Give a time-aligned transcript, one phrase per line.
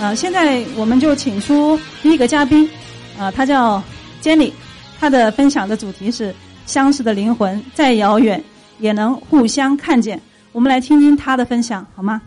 [0.00, 2.70] 呃，现在我们就请出第一个嘉宾，
[3.18, 3.82] 啊，他叫
[4.22, 4.52] Jenny，
[5.00, 6.32] 他的分享的主题是
[6.66, 8.40] 相识的灵魂再遥远
[8.78, 10.20] 也能互相看见。
[10.52, 12.22] 我们来听听他的分享，好吗？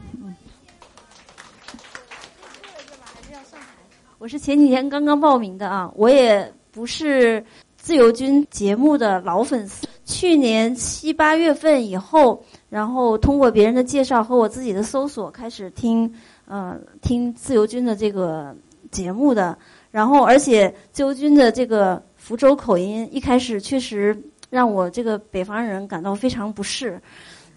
[4.22, 7.44] 我是前几天刚刚报名的啊，我也不是
[7.76, 16.14] 自由军节目的老粉丝，去年七八月份以后，然后通过别人的介绍和我自己的搜索开始听。
[16.46, 18.56] 呃，听自由军的这个
[18.92, 19.58] 节目的，
[19.90, 24.16] 然后而且自由军的这个福州口音，一开始确实
[24.52, 27.02] 让我这个北方人感到非常不适。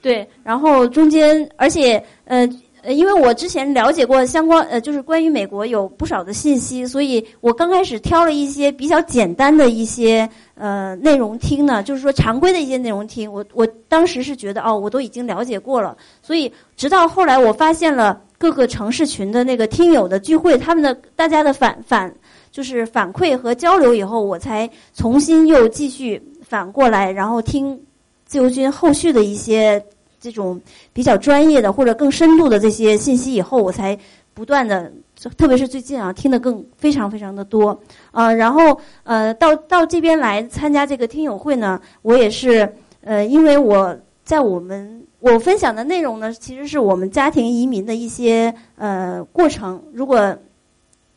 [0.00, 2.48] 对，然后中间，而且呃。
[2.82, 13.30] 呃，因为我之前了解过相关呃，就是关于美国有不少的信息，所以我刚开始挑了一些比较简单的一些呃内容听呢，就是说常规的一些内容听。
[13.32, 22.14] 我我当时是觉得哦，我都已经了解过了，所以直到后来我发现了各个城市群的那个听友的聚会，他们的大家的反反
[22.52, 27.80] 就是反馈和交流以后，我才重新又继续反过来，然后听
[28.24, 29.84] 自由军后续的一些。
[30.20, 30.60] 这种
[30.92, 33.98] 比较专业的或者更深度的这些信息以后，我才
[34.34, 34.92] 不断的，
[35.36, 37.76] 特别是最近啊，听得更非常非常的多
[38.12, 38.32] 啊。
[38.32, 49.82] 然后呃，到到这边来参加这个听友会呢，我也是呃，因为我在我们我分享的内容呢，其实是我们家庭移民的一些呃过程。
[49.92, 50.36] 如果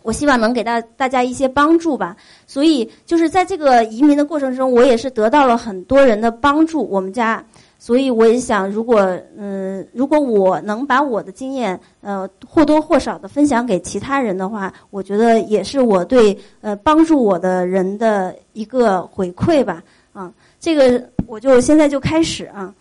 [0.02, 6.88] 我希望能给大大家一些帮助吧，所以就是在这个移民的过程中，我也是得到了很多人的帮助。
[6.88, 7.46] 我们家。
[7.84, 9.02] 所以我也想，如果
[9.36, 19.82] 嗯，如果我能把我的经验呃或多或少的分享给其他人的话，我觉得也是我对呃帮助我的人的一个回馈吧。
[20.14, 22.72] 啊，这个我就现在就开始啊。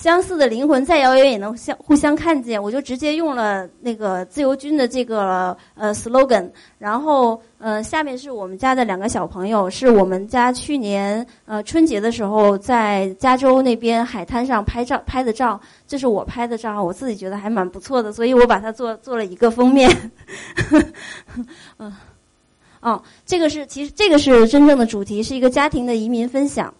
[0.00, 6.48] 相似的灵魂再遥远也能相互相看见，我就直接用了那个自由军的这个呃 slogan，
[6.78, 19.90] 然后呃下面是我们家的两个小朋友，是我们家去年呃春节的时候在加州那边海滩上拍照拍的照，这是我拍的照，我自己觉得还蛮不错的，所以我把它做做了一个封面。
[21.78, 21.92] 嗯，
[22.80, 26.72] 哦，这个是其实这个是真正的主题，是一个家庭的移民分享。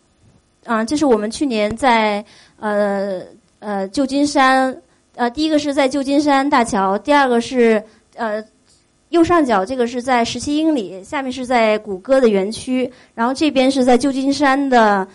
[0.65, 2.23] 啊，这是我们去年在
[2.58, 3.22] 呃
[3.60, 4.76] 呃旧金山，
[5.14, 7.82] 呃第一个是在旧金山大桥，第二个是
[8.16, 8.42] 呃
[9.10, 15.06] 右上角这个是在十七英里，下面是在谷歌的园区，然后这边是在旧金山的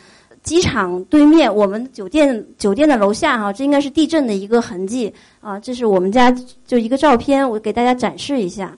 [0.41, 8.75] 机场对面，我们酒店酒店的楼下哈，这应该是地震的一个痕迹啊，这是我们家就一个照片，我给大家展示一下。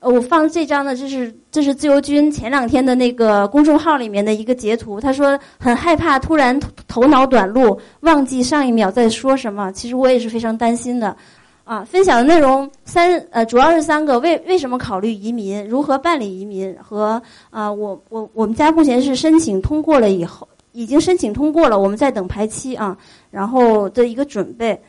[0.00, 5.00] 呃，我放这张呢，这是这是自由军前两天的那个公众号里面的一个截图。
[5.00, 9.72] 他说很害怕突然头脑短路，忘记上一秒在说什么。
[9.72, 11.16] 其实我也是非常担心的。
[11.64, 15.68] 啊，分享的内容三呃，主要是三个：为为什么考虑移民？
[15.68, 16.74] 如何办理移民？
[16.80, 17.20] 和
[17.50, 22.96] 啊，我我我们家目前是申请通过了以后，已经申请通过了，我们在等排期啊，
[23.30, 24.80] 然后的一个准备。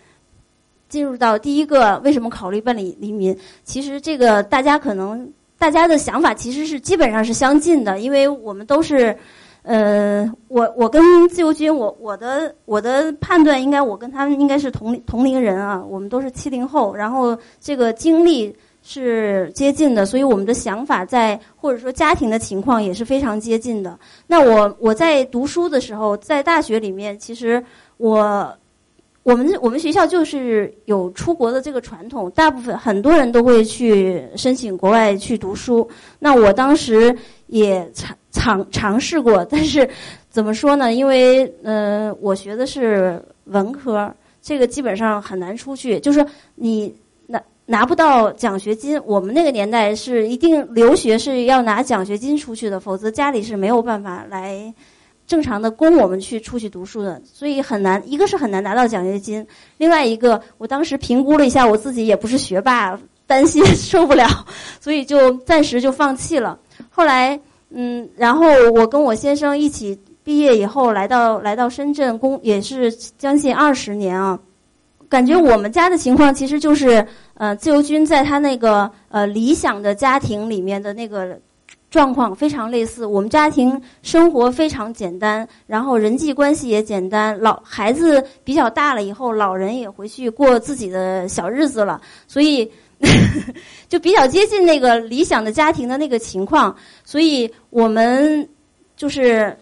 [0.89, 3.37] 进入到第一个，为什么考虑办理移民？
[3.63, 9.15] 其实这个大家可能大家的想法其实是基本上是相近的，因为我们都是，
[9.61, 23.99] 呃，我我跟自由军，我我的我的判断应该我跟他们应该是同同龄人啊，我们都是七零后，然后这个经历是接近的，所以我们的想法在或者说家庭的情况也是非常接近的。
[24.25, 27.63] 那我我在读书的时候，在大学里面，其实
[27.97, 28.51] 我。
[29.29, 35.87] 我们我们学校就是有出国的这个传统，大部分很多人都会去申请国外去读书。
[36.17, 39.87] 那我当时也尝尝尝试过，但是
[40.31, 40.91] 怎么说呢？
[40.95, 45.99] 因为呃，我学的是文科，这个基本上很难出去。
[45.99, 46.25] 就是
[46.55, 46.91] 你
[47.27, 54.73] 拿拿不到奖学金，我们那个年代是一定留学是要拿奖学金出去的，否则家里是没有办法来。
[55.29, 58.01] 正常的供我们去出去读书的，所以很难。
[58.03, 59.45] 一个是很难拿到奖学金，
[59.77, 64.27] 另外一个，我当时评估了一下，我自己也不是学霸，担心 受不了，
[64.81, 66.57] 所以就暂时就放弃了。
[66.89, 67.39] 后来，
[67.69, 74.39] 嗯，然后我跟我先生一起毕业以后，来到来到深圳工，也是将近二十年啊。
[75.07, 77.05] 感觉我们家的情况其实就是，
[77.35, 81.39] 呃，自由军在他那个呃理想的家庭里面的那个。
[81.89, 87.37] 状况非常类似，我们家庭生活非常简单，然后人际关系也简单。
[87.39, 91.99] 老孩子比较大了以后，老人也回去过自己的小日子了。
[92.27, 92.71] 所以，
[93.89, 98.47] 就比较接近那个理想的家庭的那个情况，所以我们
[98.95, 99.57] 就是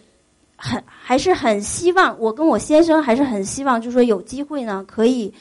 [0.58, 5.34] 很还是很希望，我跟我先生还是很希望，就是说有机会呢，可以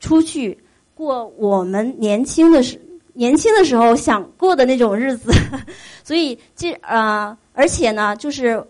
[0.00, 0.56] 出去
[0.94, 2.80] 过我们年轻的时
[3.12, 5.32] 年轻的时候想过的那种日子。
[6.04, 8.62] 所以这呃，而且呢，就是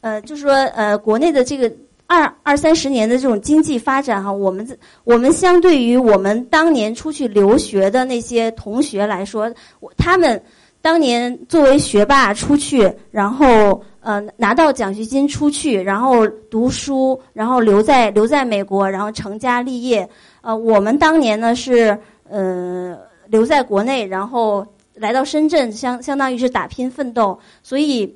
[0.00, 1.72] 呃，就是说呃，国内的这个。
[2.06, 9.50] 二二三十年的这种经济发展哈，我们我们相对于我们当年出去留学的那些同学来说，
[9.96, 10.40] 他们
[10.82, 20.06] 当年作为学霸出去，然后呃拿到奖学金出去，然后读书，然后留在留在美国，然后成家立业。
[20.42, 21.98] 呃，我们当年呢是
[22.28, 22.98] 呃
[23.34, 24.64] 留在国内，然后
[24.94, 27.36] 来到深圳，相相当于是打拼奋斗。
[27.62, 28.14] 所以，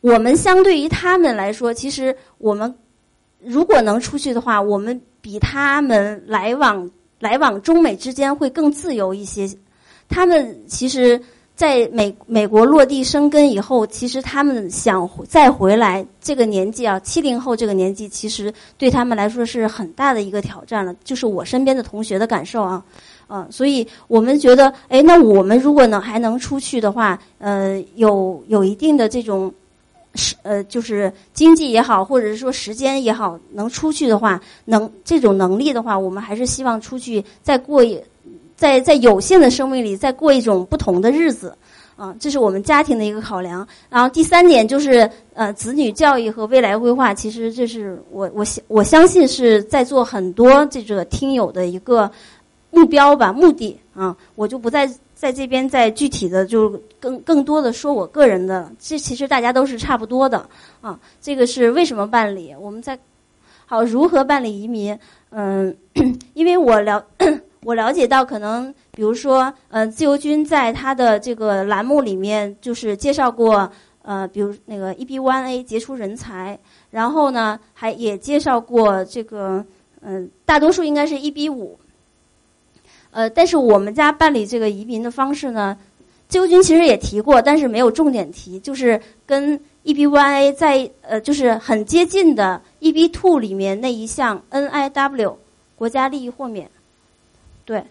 [0.00, 2.72] 我们相对于他们来说，其实我们。
[3.40, 6.90] 如果能出去的话，我们比他们来往
[7.20, 9.48] 来往中美之间会更自由一些。
[10.08, 11.20] 他们其实
[11.54, 20.92] 在美美国落地生根以后，其实他们想再回来，这个年纪啊，七零后这个年纪，其实对他们来说是很大的一个挑战了。
[21.04, 22.84] 就是我身边的同学的感受啊，
[23.28, 29.52] 嗯，所以我们觉得，哎，那我们如果能还能出去的话，呃，有有一定的这种。
[30.14, 38.02] 是呃，就是经济也好，或者是说时间也好，能出去的话，能这种能力的话，我们还是希望出去再过一，
[38.56, 41.54] 在在有限的生命里再过一种不同的日子，
[41.94, 43.64] 啊，这是我们家庭的一个考量。
[43.88, 52.10] 然后第三点就是呃，子女教育和未来规划，其实这是我我相我相信是在座很多这个听友的一个
[52.78, 54.88] 目标吧，目的啊，我就不再。
[55.18, 60.48] 在这边再具体的就更更多的说我个人的，这其实大家都是差不多的
[60.80, 60.96] 啊。
[61.20, 62.54] 这个是为什么办理？
[62.60, 62.96] 我们在
[63.66, 64.96] 好如何办理移民？
[65.30, 65.76] 嗯，
[66.34, 67.04] 因为我了
[67.66, 73.68] 我了解到，可能比如说，呃，自由军在他的这个栏目里面就是介绍过，
[74.02, 76.56] 呃，比如那个 EB One A 杰出人才，
[76.92, 79.66] 然后呢，还也介绍过这个，
[80.00, 81.76] 嗯，大多数应该是 EB 五。
[83.18, 85.76] 呃，但是我们家办理这个移民的方式呢，
[86.28, 95.34] 自由军其实也提过，但是没有重点提，就是跟 EBYA 在呃，就是很接近的 EB Two 里面那一项 NIW
[95.74, 96.70] 国家利益豁免，
[97.64, 97.82] 对，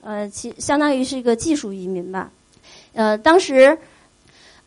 [0.00, 2.30] 呃，其相当于是一个技术移民吧。
[2.92, 3.76] 呃，当时，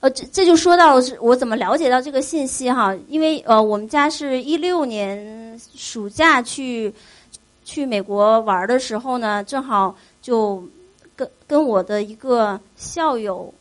[0.01, 6.93] 呃，这这就说到是我怎么了解到这个信息哈，因为呃，我们家是一六年暑假去。
[7.71, 10.61] 去美国玩的时候呢，正好就
[11.15, 13.53] 跟跟我的一个校友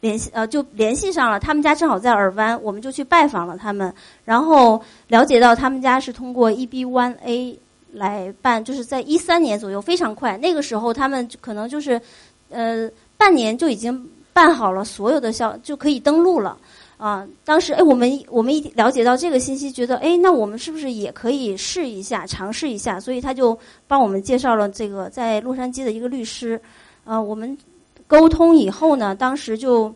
[0.00, 1.38] 联系，呃，就联系上了。
[1.38, 3.92] 他们家正好在尔湾，我们就去拜访了他们，
[4.24, 7.58] 然后了解到他们家是通过 EB One A
[7.92, 10.38] 来办，就是在一三年左右，非常快。
[10.38, 12.00] 那个时候他们可能就是
[12.48, 16.56] 呃半年就已经办好了所有的校，就可以登录了。
[17.04, 22.98] 啊，当时哎，我们我们一了解到这个信息，觉得哎，那我们是不是也可以试一下，尝试一下？
[22.98, 26.58] 所以他就帮我们介绍了这个在洛杉矶的一个律师。
[27.04, 27.58] 啊，我们
[28.06, 29.94] 沟通以后呢，当时就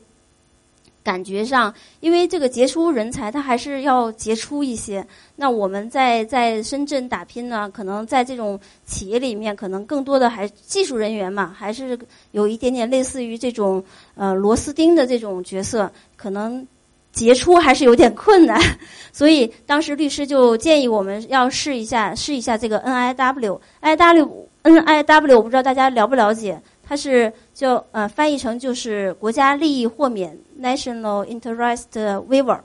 [1.03, 5.03] 感觉上，因为这个杰出人才他还是要杰出一些。
[5.35, 11.99] 那我们在在深圳打拼呢，可能在这种企业里面，可能更多的还技术人员嘛，还是
[12.33, 13.83] 有一点点类似于这种
[14.15, 16.69] 呃螺丝钉的这种角色，可能。
[17.19, 18.63] 杰出还是有点困难，
[19.13, 31.87] 所以当时律师就建议我们要试一下，试一下这个 NIW，IW，NIW，我不知道大家了不了解，它是就呃翻译成就是国家利益豁免 （National Interest
[32.29, 32.61] Waiver），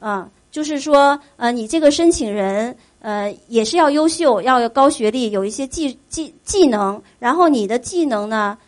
[0.00, 8.58] 啊，就是说呃你这个申请人呃也是要优秀，要高学历，有一些技技技能，然后你的技能呢，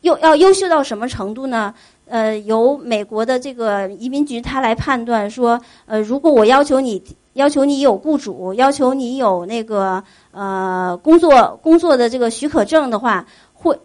[0.00, 1.72] 又要优秀到什么程度呢？
[2.06, 13.78] 呃，由美国的这个移民局他来判断说，呃，如果我要求你，要求你有雇主，要求你有那个呃工作工作的这个许可证的话，会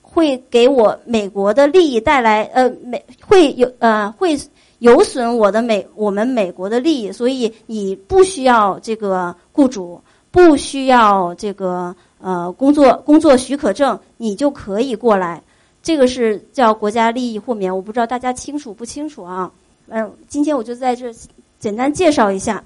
[0.00, 4.38] 会给我美国的利益带来呃美会有呃会
[4.78, 15.42] 有损我的美我们美国的利益，所以你不需要这个雇主，不需要这个呃工作工作许可证，你就可以过来。
[15.84, 19.52] 这个是叫国家利益豁免，我不知道大家清楚不清楚啊？
[19.88, 21.12] 嗯，今天我就在这
[21.58, 22.64] 简单介绍一下。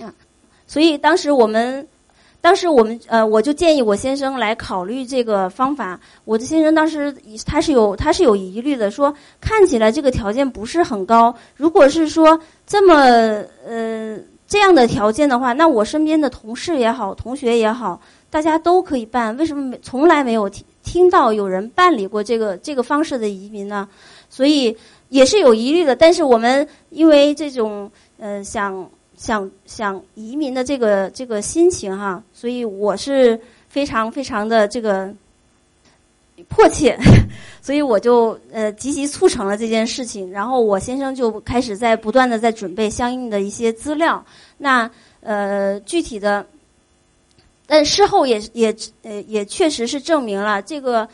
[0.00, 0.12] 啊，
[0.66, 1.86] 所以当时我们，
[2.40, 5.98] 当时我们呃，我就建议我先生来考虑这个方法。
[6.24, 7.14] 我的先生当时
[7.46, 11.32] 他是有他是有疑虑的，说看起来这个条件不是很高。
[11.54, 12.96] 如果是说这么
[13.64, 14.18] 呃
[14.48, 23.86] 这样的条件的话，那我身边的同事也好，同学也好，大家都可以办，为什么从来没有听听到有人办理过这个这个方式的移民呢？
[24.30, 24.74] 所以
[25.08, 25.96] 也是有疑虑的。
[25.96, 33.38] 但是我们因为这种呃想想想移民的这个这个心情哈，所以我是
[33.68, 35.12] 非常非常的这个
[36.48, 36.96] 迫切，
[37.60, 40.30] 所以我就呃积极促成了这件事情。
[40.30, 44.24] 然后我先生就开始在不断的在准备相应的一些资料。
[44.56, 44.88] 那
[45.20, 46.46] 呃具体的。
[47.66, 51.08] 但事后也也呃也确实是证明了这个，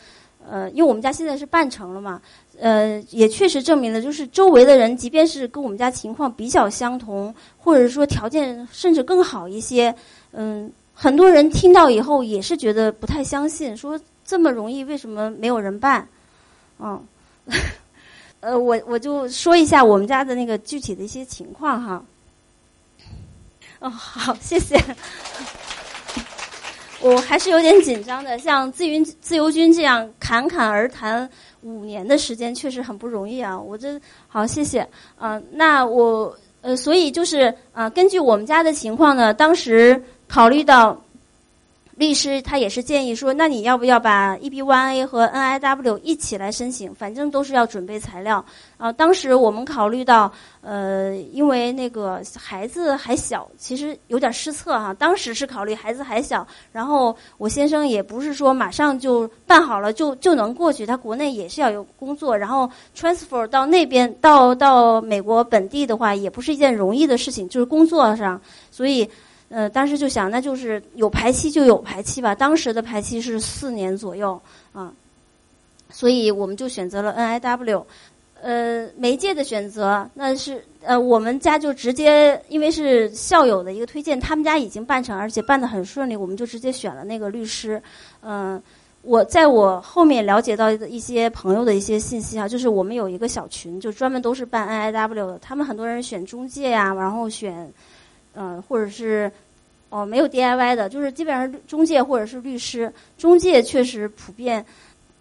[0.47, 2.21] 呃，因为我们家现在是办成了嘛，
[2.59, 9.93] 呃，也确实证明了，就是周围的人，即便是跟我们家情况比较相同，或者说条件甚至更好一些，
[10.31, 16.07] 嗯，很多人听到以后也是觉得不太相信，说这么容易为什么没有人办？
[16.79, 17.03] 嗯，
[18.41, 22.05] 呃，我我就说一下我们家的那个具体的一些情况哈。
[23.79, 24.77] 哦，好，谢谢。
[27.03, 31.29] 我还是有点紧张的，像自云自由军这样侃侃而谈
[31.61, 33.59] 五年的时间，确实很不容易啊！
[33.59, 34.87] 我这好，谢谢。
[35.17, 40.97] 啊，那我呃，所以就是啊，根据我们家的情况呢，当时考虑到。
[41.95, 46.93] 律师他也是建议说，那你要不要把 EB1A 和 NIW 一起来申请？
[46.95, 48.43] 反正都是要准备材料。
[48.77, 50.31] 啊，当时我们考虑到，
[50.61, 54.93] 呃，因为那个孩子还小，其实有点失策哈。
[54.93, 69.07] 当时是考虑孩子还小，然后我先生也不是说马上就办好了就就能过去，他国内也是要有工作，然后 transfer 到那边到到美国本地的话，也不是一件容易的事情，就是工作上，所以。
[69.49, 72.33] 呃，当时就想，那就是有排期就有排期吧。
[72.33, 74.91] 当时的排期是四年左右啊，
[75.89, 77.85] 所以我们就选择了 N I W。
[78.41, 87.81] 呃，媒介的选择，那是呃，我们家就直接，因为是校友的一个推荐，他们家已经办成，而且办得很顺利，我们就直接选了那个律师。
[88.21, 88.61] 嗯，
[89.01, 97.71] 我在我后面了解到的一些朋友的一些信息啊，就是我们有一个小群，就专门都是办 N I W 的，他们很多人选中介呀，然后选。
[98.35, 99.31] 嗯，或者是
[99.89, 102.91] 哦，没有 DIY 的，就是基本上中介或者是律师。
[103.17, 104.65] 中介确实普遍，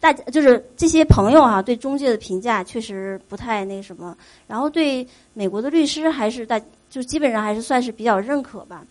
[0.00, 4.16] 大家就是这些朋友哈，对中介的评价确实不太那什么。
[4.46, 8.84] 然后对美国的律师还是大，就基本上还是算是比较认可吧。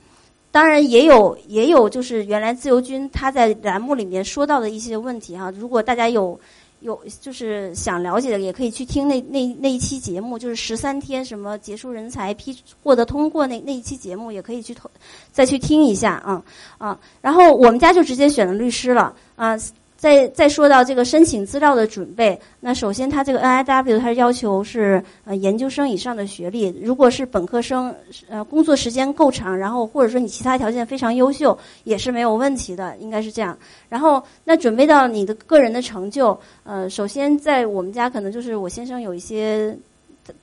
[0.52, 5.52] 当然也有也有，就是原来自由军他在栏目里面说到的一些问题哈。
[5.52, 6.40] 如果大家有。
[6.82, 14.90] 有就是想了解的，也可以去听那那那一期节目，就是十三天什么结束人才批获得通过那那一期节目，也可以去投
[15.32, 16.44] 再去听一下啊
[16.78, 17.00] 啊。
[17.22, 19.58] 然后我们家就直接选了律师了啊。
[20.02, 27.94] 再再说到这个申请资料的准备，那首先他这个 N I W 它要求是呃研究生以上的学历，如果是本科生，
[28.28, 33.56] 呃工作时间够长，然后或者说你其他条件非常优秀，也是没有问题的，应该是这样。
[33.90, 39.78] 然后那准备到你的个人的成就，呃，首先在我们家可能就是我先生有一些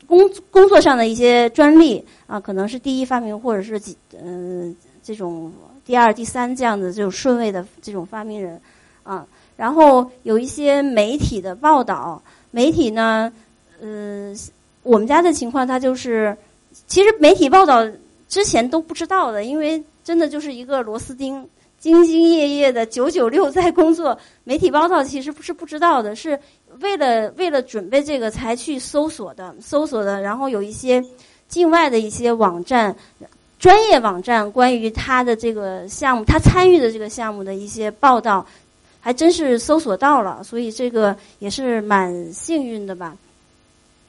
[0.07, 0.21] 工
[0.53, 5.53] 工作上的一些专利啊，可能是第一发明或者是几嗯这种
[5.85, 8.61] 第二、第三这样的这种顺位的这种发明人
[9.03, 9.27] 啊。
[9.59, 12.23] 然后有一些媒体的报道，
[12.53, 13.33] 媒体呢，
[13.81, 14.33] 呃，
[14.85, 16.37] 我们家的情况，他就是，
[16.87, 17.85] 其实媒体报道
[18.29, 21.45] 之前都不知道的，因为真的就是一个螺丝钉，
[21.83, 24.17] 兢兢业业的九九六在工作。
[24.45, 26.38] 媒体报道其实不是不知道的，是
[26.79, 30.21] 为了为了准备这个才去搜索的，搜索的。
[30.21, 31.05] 然后有一些
[31.49, 32.95] 境外的一些网站，
[33.59, 38.47] 专业网站关于他的这个项目，他参与的这个项目的一些报道。
[39.00, 43.17] 还真是搜索到了，所以这个也是蛮幸运的吧。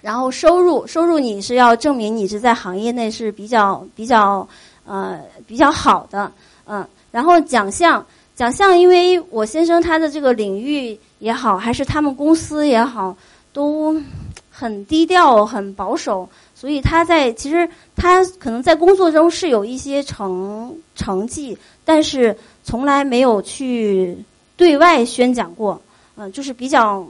[0.01, 4.48] 然后收入，收入你是要证明你是在行业内是比较比较
[4.86, 6.31] 呃比较好的，
[6.65, 6.86] 嗯。
[7.12, 8.05] 然后奖项，
[8.36, 13.15] 奖项，因为我先生他的这个领域也好，还是他们公司也好，
[13.51, 14.01] 都
[14.50, 24.17] 很低调、很保守，所以他在其实他可能在工作中是有一些成成绩，但是从来没有去。
[24.60, 25.82] 对外宣讲过，
[26.18, 27.08] 嗯，就是比较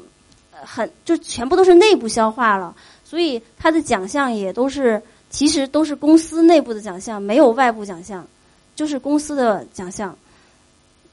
[0.52, 5.02] 很，就全部都是内部消化了，所以他的奖项也都是，
[5.32, 8.24] 其实都是公司内部的奖项，没有外部奖项，
[8.76, 10.16] 就是公司的奖项。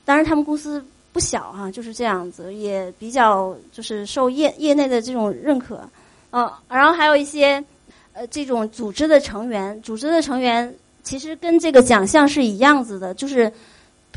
[0.05, 5.89] 当然，他们公司不小哈，就是这样子，也比较就是受业业内的这种认可，
[6.33, 7.65] 嗯，然后还有一些
[8.13, 10.71] 呃这种组织的成员，组织的成员
[11.03, 13.51] 其实跟这个奖项是一样子的，就是。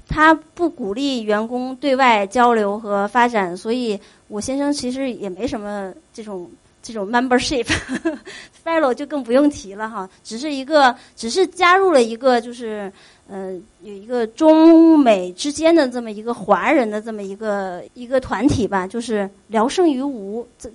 [0.09, 3.97] 他不鼓励员工对外交流和发展，所以
[4.27, 6.49] 我先生其实也没什么这种
[6.81, 12.91] 这种 membership，fellow 就更不用提了哈，只是一个，只是加入了一个，就是
[13.29, 20.45] 呃，有一个中美之间的这么一个华人的这么一个一个团体吧，就是聊胜于无。
[20.57, 20.67] 这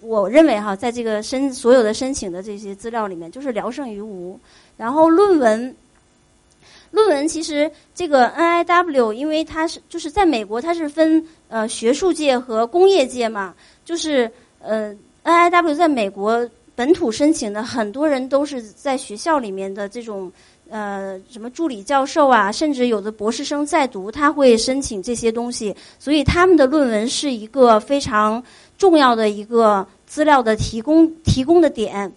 [0.00, 4.36] 我认为哈，在这个申所有的申请的这些资料里面，就是聊胜于无。
[4.76, 5.76] 然后论文，
[6.90, 13.54] 论文其实这个 NIW，因为它是就是在美国，它是分呃学术界和工业界嘛，
[13.84, 14.30] 就是
[14.60, 14.94] 呃。
[15.22, 20.32] NIW 在美国本土申请的很多人都是在学校里面的这种
[20.70, 28.42] 呃什么助理教授啊，甚至有的博士生在读，他会申请这些东西，所以他们的论文是一个非常
[28.78, 32.10] 重要的一个资料的提供提供的点。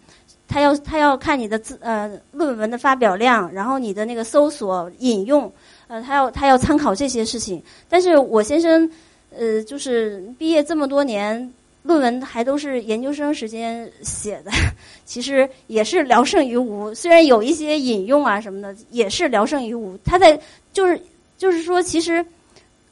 [0.48, 5.52] 他要他要看你的字呃论文的发表量，然后你的那个搜索引用，
[5.88, 7.62] 呃，他要他要参考这些事情。
[7.90, 8.90] 但是我先生
[9.36, 11.54] 呃就是毕业这么多年。
[11.86, 14.52] 论文还都是研究生时间写的，
[15.04, 16.96] 其实也是聊胜于无。
[16.96, 19.98] 虽然有一些引用啊什么的，也是聊胜于无。
[19.98, 20.40] 他在
[20.72, 20.98] 就是
[21.38, 22.26] 就是说，其实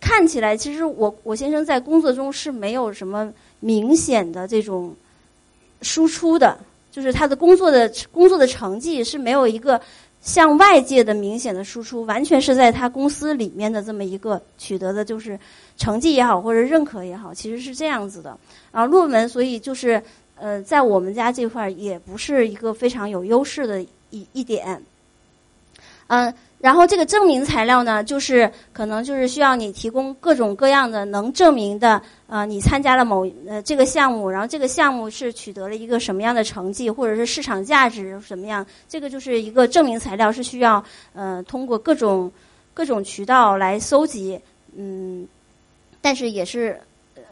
[0.01, 3.31] 看起来，其实我我先生在工作中是没有什么
[3.61, 4.93] 明显的这种
[5.81, 6.59] 输出的，
[6.91, 9.81] 就是他的工作的工作的成绩是没有一个
[10.21, 15.39] 向外界的明显的输出，完全是在他公司里面的这么一个取得的，就是
[15.77, 18.37] 成绩也好或者认可也好，其实是这样子的。
[18.71, 20.01] 啊，论文，所以就是，
[20.35, 23.81] 呃，在我们家这块儿也不是一个非常有优势的
[24.11, 24.83] 一一点。
[26.07, 42.31] 嗯，然后这个证明材料呢，就是可能就是需要你提供各种各样的能证明的，呃，你参加了某呃这个项目，然后这个项目是取得了一个什么样的成绩，或者是市场价值什么样，这个就是一个证明材料，是需要呃通过各种
[42.73, 44.39] 各种渠道来搜集，
[44.75, 45.27] 嗯，
[46.01, 46.79] 但是也是。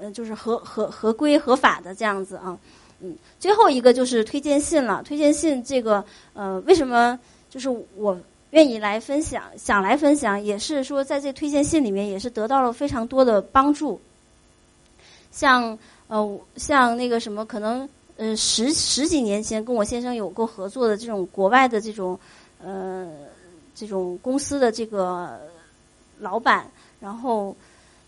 [0.01, 2.57] 呃，就是合合合规合法的这样子啊，
[3.01, 5.03] 嗯，最后一个就是推荐信了。
[5.03, 7.19] 推荐信这个，呃，为什么
[7.49, 7.67] 就是
[7.97, 8.17] 我
[8.51, 13.99] 愿意来分享，想来分享，也是说在这推荐信里面也是得到了非常多的帮助。
[15.31, 15.77] 像
[16.07, 22.19] 呃，像那个什么，可能呃十十几年前跟我先生有过合作的这种国外的这种
[22.63, 23.07] 呃
[23.75, 25.39] 这种公司的这个
[26.19, 27.55] 老板，然后。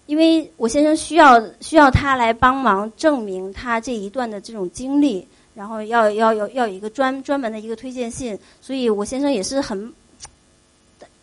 [0.07, 9.93] 因为我先生需要需要他来帮忙证明他这一段的这种经历，然后要要要要有一个专专门的一个推荐信，所以我先生也是很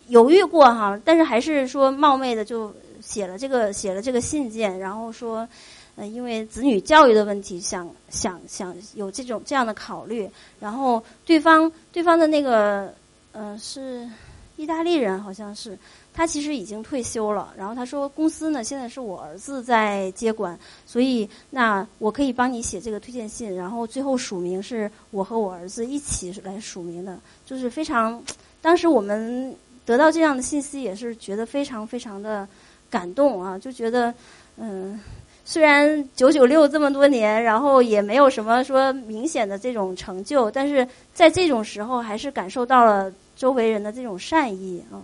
[0.08, 5.48] 犹豫过哈，但是还是说冒昧的就写了这个写了这个信件，然后说，
[5.96, 10.28] 呃，因为子女教育的问题，想想想有这种这样的考虑，
[10.60, 12.92] 然后对方对方的那个
[13.32, 14.08] 呃是
[14.56, 15.78] 意大利人，好像是。
[16.14, 27.16] 他其实已经退休了，然后他说公司呢现在是我儿子在接管，所以那我可以帮你写这个推荐信，然后最后署名是我和我儿子一起来署名的，
[27.46, 28.20] 就是非常，
[28.60, 29.54] 当时我们
[29.88, 32.46] 得到这样的信息也是觉得非常非常的
[32.90, 34.12] 感动啊，就觉得
[34.58, 35.00] 嗯，
[35.44, 45.00] 虽然九九六这么多年，然后也没有什么说明显的这种成就，但是在这种时候还是感受到了周围人的这种善意啊。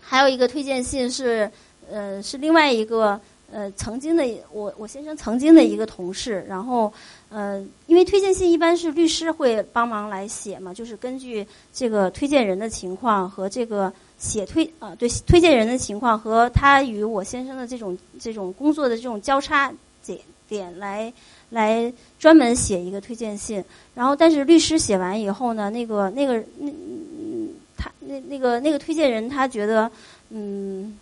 [0.00, 1.50] 还有一个推荐信是，
[1.90, 6.92] 呃，是另外一个呃曾经的我我先生曾经的一个同事，然后
[7.28, 19.72] 呃，因为推荐信一般是律师会帮忙来写嘛，就是根据这个推荐人的情况和这个写推啊对推荐人的情况和他与我先生的这种这种工作的这种交叉
[20.04, 21.12] 点点来
[21.50, 27.50] 来专门写一个推荐信，然后但是律师写完以后呢，那个那个那嗯。
[27.78, 29.90] 他那那个那个推荐人，他觉得，
[30.30, 30.98] 嗯，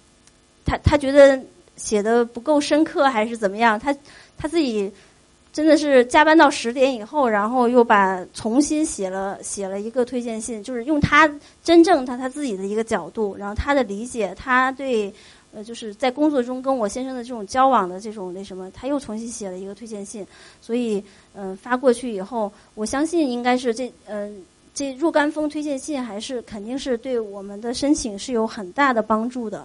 [0.65, 1.41] 他他觉得
[1.77, 3.79] 写的不够深刻，还是怎么样？
[3.79, 3.97] 他
[4.37, 4.91] 他自己
[5.55, 15.11] 真的是加班到十点以后，然后又把重新写了写了一个推荐信，就是用他真正他他自己的一个角度，然后他的理解，他对
[15.55, 20.27] 呃就是在工作中跟我先生的这种交往的这种那什么，他又重新写了一个推荐信，
[20.61, 21.03] 所以
[21.35, 24.45] 嗯发过去以后，我相信应该是这嗯。
[24.77, 29.65] 这若干封推荐信还是肯定是对我们的申请是有很大的帮助的，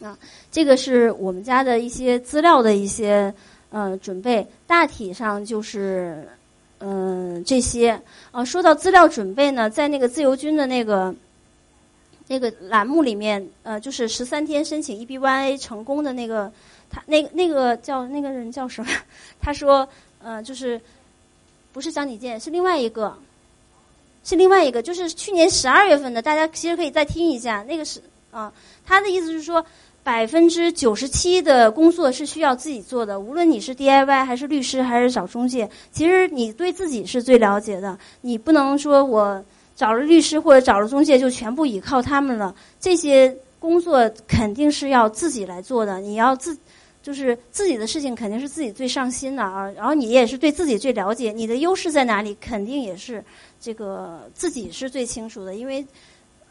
[0.00, 0.16] 啊，
[0.52, 3.34] 这个是我们家的一些资料的一些
[3.74, 6.28] 呃准备，大体上就是
[6.78, 8.44] 嗯这些啊。
[8.44, 11.12] 说到资料准备呢，在那个自由军的那个
[12.28, 16.52] 那个栏目里面，呃，就是十三天申请 EBYA 成功的那个，
[16.88, 18.90] 他那个那个叫那个人叫什么？
[19.42, 19.88] 他说，
[20.22, 20.80] 呃，就是
[21.72, 23.18] 不是张启建，是另外一个。
[24.26, 27.62] 是另外一个，就是去年十二月份的，大家其实可以再听一下。
[27.64, 28.50] 那个是啊，
[28.86, 29.62] 他的意思是说，
[30.04, 37.98] 百分之九十七的工作是需要自己做的，无论你是 DIY 还是律师还是找中介，其实你对自己是最了解的。
[38.20, 39.42] 你不能说我
[39.74, 45.98] 找了律师或者找了中介就全部依靠他们了，这些工作肯定是要自己来做的。
[46.00, 46.54] 你要自
[47.02, 53.24] 就是自己的事情肯定是自己最上心的啊，然后你也是对自己最了解，你的优势在哪里，肯定也是
[53.58, 55.82] 这个自己是最清楚的，因为。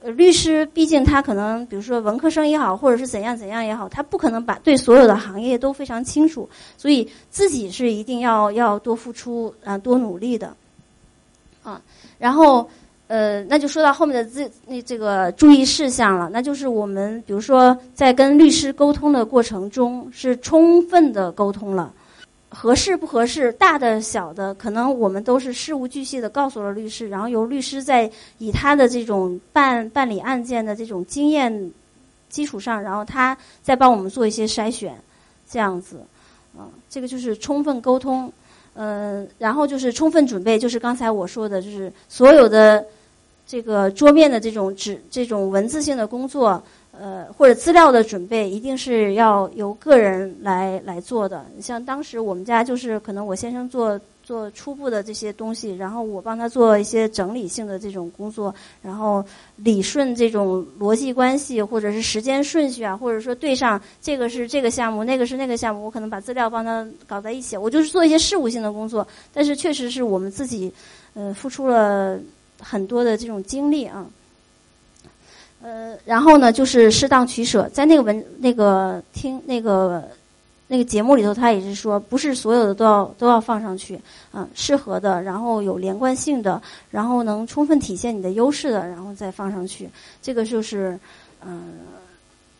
[0.03, 10.53] 律师毕竟他可能，比如说文科生也好，或者是怎样怎样也好，他不可能把对所有的行业都非常清楚，所以自己是一定要要多付出啊，多努力的，
[11.63, 11.81] 啊，
[12.19, 12.69] 然后
[13.07, 21.93] 呃，那就说到后面的这那这个注意事项了，那就是我们比如说在跟律师沟通的过程中，是充分的沟通了。
[22.53, 31.71] 合适不合适，大的小的，可能我们都是事无巨细的告诉了律师，然后由律师在以他的这种办办理案件的这种经验
[32.29, 34.95] 基础上，然后他再帮我们做一些筛选，
[35.49, 35.97] 这样子，
[36.55, 38.31] 啊，这个就是充分沟通，
[38.75, 42.85] 嗯，然后就是充分准备，就是刚才我说的，就是所有的
[43.47, 46.63] 这个桌面的这种纸这种文字性的工作。
[46.97, 51.45] 呃，或者资料的准备一定是要由个人来来做的。
[51.55, 59.25] 你像当时我们家就是可能我先生做做初步的这些东西，然后我帮他做一些整理性的这种工作，然后
[59.55, 67.57] 理顺这种逻辑关系或者是时间顺序啊，或者说对上这个是这个项目，那个是那个项目，我可能把资料帮他搞在一起。
[67.57, 70.71] 我就是做一些事务性的工作，但是确实是我们自己
[71.15, 72.19] 呃付出了
[72.59, 74.05] 很多的这种精力啊。
[75.63, 80.03] 呃，然后呢，就是适当取舍，在那个文那个听那个
[80.67, 83.97] 那个节目里头，他也是说，不是所有的都要都要放上去，
[84.33, 89.87] 嗯，适合的，然后有连贯性的，然后能充分体现你的优势的，然后再放上去。
[90.21, 90.99] 这个就是，
[91.45, 91.75] 嗯，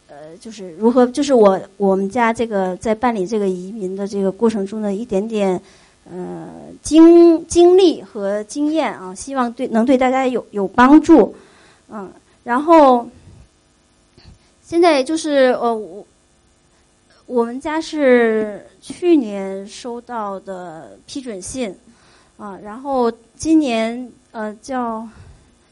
[0.08, 5.62] 呃，就是如何，就是我我们家这个在办理这个移民的这个过程中的一点点，
[6.10, 6.48] 呃，
[6.82, 11.36] 经经历和经验啊，希望对能对大家有有帮助，
[11.90, 12.10] 嗯。
[12.44, 13.08] 然后，
[14.62, 16.06] 现在就是呃，我
[17.26, 21.74] 我们家是去年收到的批准信，
[22.38, 25.08] 啊，然后今年呃叫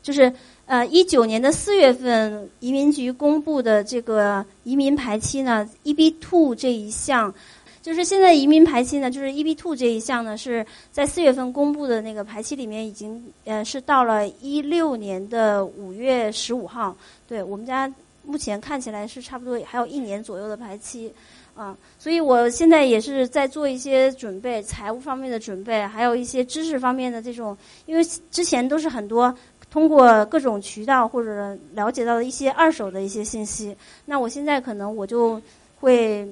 [0.02, 0.32] 就是
[0.66, 7.34] 呃一九年的四月份移民局公布的这个移民排期呢，EB two 这一项。
[7.82, 16.96] 就是现在移民排期呢，就是 EB two 这一项呢，是在四月份公布的那个排期里面，已经呃是到了一六年的五月十五号。
[17.28, 17.91] 对我们家
[18.24, 21.12] 目前看起来是差不多还有一年左右的排期，
[21.56, 29.36] 啊，所以我现在也是在做一些准备，财务方面的准备，还有一些知识方面的这种，因为之前都是很多
[29.72, 35.41] 通过各种渠道或者了解到的一些二手的一些信息，那我现在可能我就
[35.80, 36.32] 会。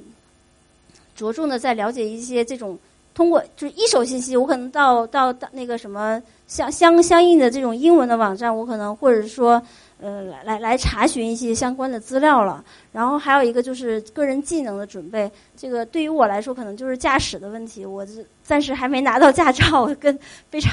[1.20, 2.80] 着重的在了解一些这种
[3.14, 9.62] 通过就是一手信息，我可能到到到那个什么相相相应的这种英文的网站，我可能或者说
[10.00, 12.64] 呃来来来查询一些相关的资料了。
[12.94, 18.08] 然后还有一个就是个人技能的准备，这个对于我来说可能就是驾驶的问题，我
[18.42, 20.18] 暂时还没拿到驾照，跟
[20.50, 20.72] 非常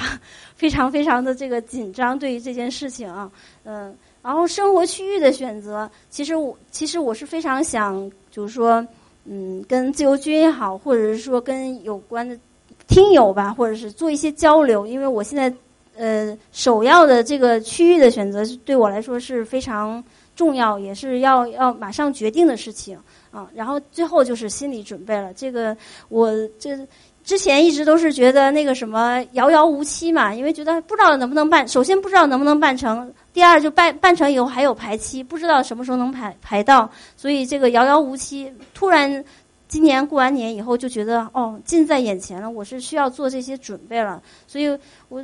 [0.55, 3.29] 非常非常的这个紧张对于这件事情啊，
[3.65, 8.87] 嗯，然后生活区域的选择，其实我其实我是非常想就是说。
[9.29, 12.39] 嗯，跟自由军也好，或者是说跟有关的
[12.87, 15.53] 听友吧，或者是做一些交流，因为我现在
[15.97, 20.03] 呃首要的这个区域的选择对我来说是非常
[20.35, 22.97] 重要，也是要要马上决定的事情
[23.31, 23.49] 啊。
[23.55, 25.77] 然后最后就是心理准备了，这个
[26.09, 26.79] 我这
[27.25, 33.13] 之前一直都是觉得那个什么遥遥无期嘛，因为觉得不知道能不能办，首先不知道能不能办成。
[33.37, 38.51] 第二，就办办成以后还有排期，不知道什么时候能排排到，所以这个遥遥无期。
[38.73, 39.23] 突然，
[39.69, 44.23] 今年过完年以后就觉得哦，近在眼前了，我是需要做这些准备了。
[44.47, 44.79] 所以
[45.11, 45.23] 我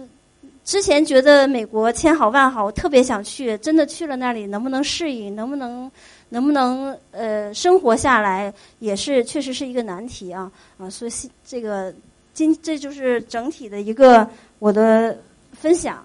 [0.63, 5.91] 之前觉得美国千好万好，我特别想去，真的去了那里能不能适应，能不能
[6.29, 10.91] 能不能呃生活下来，也是确实是一个难题啊啊！
[10.91, 11.11] 所以
[11.47, 11.91] 这个
[12.35, 15.19] 今这就是整体的一个我的
[15.53, 16.05] 分享。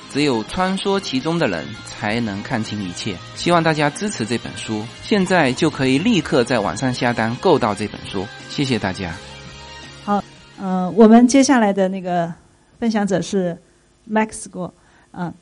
[0.11, 3.15] 只有穿梭其中的人才能看清一切。
[3.33, 8.27] 希望大家支持这本书，现在就可以立刻在网上下单购到这本书。
[8.49, 9.15] 谢谢大家。
[10.03, 10.21] 好，
[10.59, 12.33] 呃，我们接下来的那个
[12.77, 13.57] 分享者是
[14.09, 14.73] Max 哥，
[15.11, 15.33] 嗯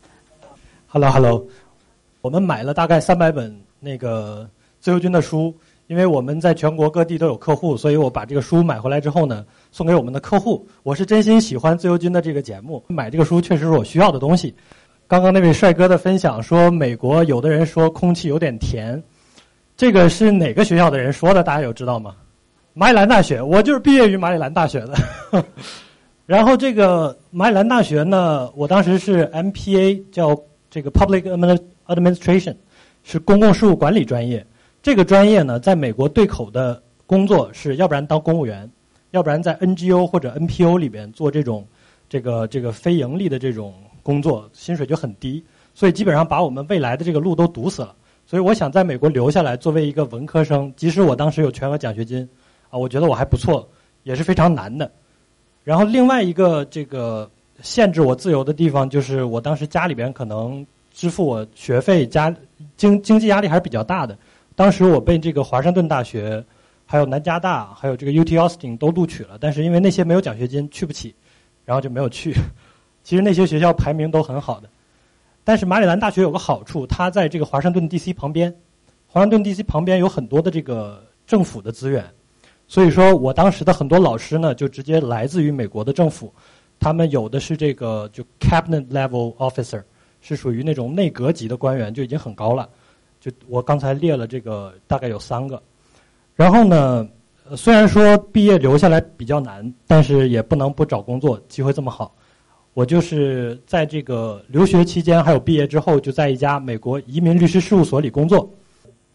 [0.88, 1.48] ，Hello，Hello，
[2.22, 4.48] 我们买了大概三百本那个
[4.80, 5.52] 自由军的书。
[5.88, 10.68] 因为我们在全国各地都有客户，所以我把这个书买回来之后呢，送给我们的客户。
[10.84, 14.54] 我是真心喜欢自由军的这个节目，买这个书确实是我需要的东西。
[15.08, 19.02] 刚刚那位帅哥的分享说，美国有的人说空气有点甜，
[19.76, 21.42] 这个是哪个学校的人说的？
[21.42, 22.16] 大家有知道吗？
[22.74, 24.96] 马里兰大学，我就是毕业于马里兰大学的。
[26.28, 31.24] 然后这个马里兰大学呢，我当时是 MPA，叫这个 Public
[31.88, 32.56] Administration，
[33.04, 34.46] 是公共事务管理专业。
[34.84, 38.70] 这个专业呢，在美国对口的工作是要不然当公务员，
[39.12, 41.68] 要不然在 NGO 或者 NPO 里边做这种
[42.08, 45.44] 这个这个非盈利的这种工作，薪水就很低，
[45.74, 47.96] 所以基本上把我们未来的这个路都堵死了。
[48.26, 52.30] 所以我想在美国留下来，作为一个文科生，即使我当时有全额奖学金，
[52.70, 53.68] 啊，我觉得我还不错，
[54.04, 54.92] 也是非常难的。
[55.64, 57.30] 然后另外一个这个
[57.64, 62.34] 限制我自由的地方，就是我当时家里边可能支付我学费，家
[62.78, 64.16] 经经济压力还是比较大的。
[64.56, 66.44] 当时我被这个华盛顿大学、
[66.92, 71.14] 还有南加大、还有这个 UT Austin 都录取了，但是因为那些没有奖学金去不起，
[71.64, 72.34] 然后就没有去。
[73.06, 74.68] 其实那些学校排名都很好的，
[75.44, 78.52] 但是马里兰大学有个好处，它在这个华盛顿 DC 旁边，
[79.06, 82.04] 华盛顿 DC 旁边有很多的这个政府的资源，
[82.68, 86.34] 所以说我当时的很多老师呢就直接来自于美国的政府，
[86.80, 89.84] 他们有的是这个就 Cabinet Level Officer，
[90.22, 92.68] 是属于那种内阁级的官员，就已经很高了。
[93.20, 95.62] 就我刚才列了这个，大概有三个。
[96.40, 97.06] 然后呢，
[97.58, 101.38] 虽然说毕业留下来比较难，但是也不能不找工作。
[101.50, 102.16] 机会这么好，
[102.74, 108.50] 我就是在这个留学期间，还有毕业之后，就在一家美国移民律师事务所里工作。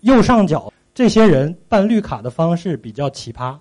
[0.03, 3.57] 右上角这些人办绿卡的方式比较奇葩。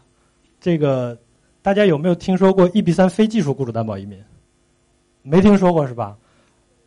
[0.60, 1.18] 这个
[1.62, 4.22] 大家有没有听说过一比三非技术雇主担保移民？
[5.22, 6.18] 没听说过是吧？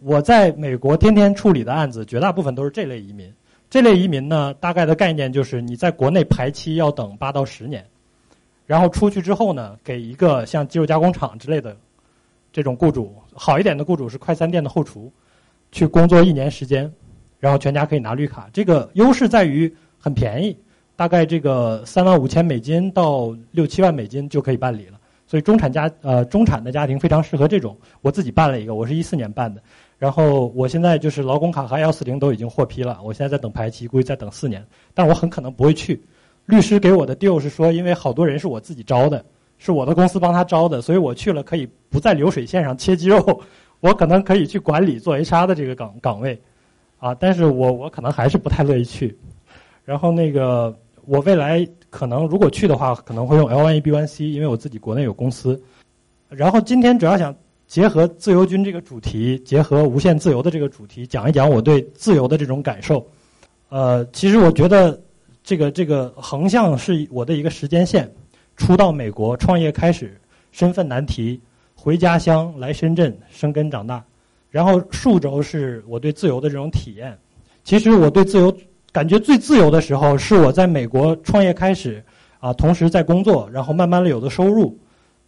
[0.00, 3.32] 我在美国天天处理的案子，绝大部分都是这类移民。
[3.76, 7.84] 这类移民呢，大概的概念就是你在国内排期要等八到十年，
[8.64, 11.76] 然后出去之后呢，给一个像肌肉加工厂之类的
[12.50, 15.12] 这种雇主，好一点的雇主是快餐店的后厨，
[15.72, 16.90] 去工作一年时间，
[17.38, 18.48] 然后全家可以拿绿卡。
[18.50, 20.56] 这个优势在于很便宜，
[20.96, 24.98] 大概这个三万五千美金到六七万美金就可以办理了。
[25.26, 27.76] 所以中产家呃中产的家庭非常适合这种。
[28.00, 29.60] 我自己办了一个，我是一四年办的。
[29.98, 34.62] 然后我现在就是劳工卡和幺四零都已经获批了，我现在在等排期，估计再等四年。
[34.92, 35.98] 但我很可能不会去。
[36.44, 39.24] 律师给我的 deal 是说，因为好多人是我自己招的，
[39.56, 43.40] 是我的公司帮他招的，所以我去了可以不在流水线上切鸡肉，
[43.80, 46.38] 我可能可以去管理做 HR 的这个岗岗位，
[46.98, 49.16] 啊，但是我我可能还是不太乐意去。
[49.82, 55.58] 然后那个我未来可能如果去的话，可能会用 L1E B1C，因为我自己国内有公司。
[56.28, 57.34] 然后今天主要想。
[57.66, 63.04] 结合自由军这个主题，结合无限自由的这个主题，讲一讲我对自由的这种感受。
[63.68, 65.00] 呃，其实我觉得
[65.42, 68.08] 这个这个横向是我的一个时间线，
[68.56, 70.16] 初到美国创业开始，
[70.52, 71.40] 身份难题，
[71.74, 74.04] 回家乡来深圳生根长大，
[74.48, 77.18] 然后竖轴是我对自由的这种体验。
[77.64, 78.56] 其实我对自由
[78.92, 82.02] 感觉最自由的时候，是我在美国创业开始，
[82.38, 84.78] 啊，同时在工作，然后慢慢的有了收入，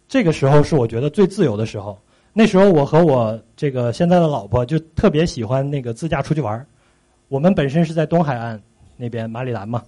[0.07, 1.99] 这个时候是我觉得最自由的时候。
[2.31, 6.65] 那时候我和我这个现在的老婆就特别喜欢那个自驾出去玩儿。
[7.27, 8.59] 我们本身是在东海岸
[8.95, 9.83] 那边马里兰嘛，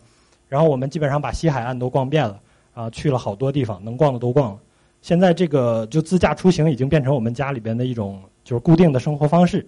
[0.47, 2.39] 然后我们基本上把西海岸都逛遍了，
[2.73, 4.59] 啊，去了好多地方，能逛的都逛了。
[5.01, 9.65] 现在这个就自驾出行已经变成我们家里边的一种就是固定的生活方式。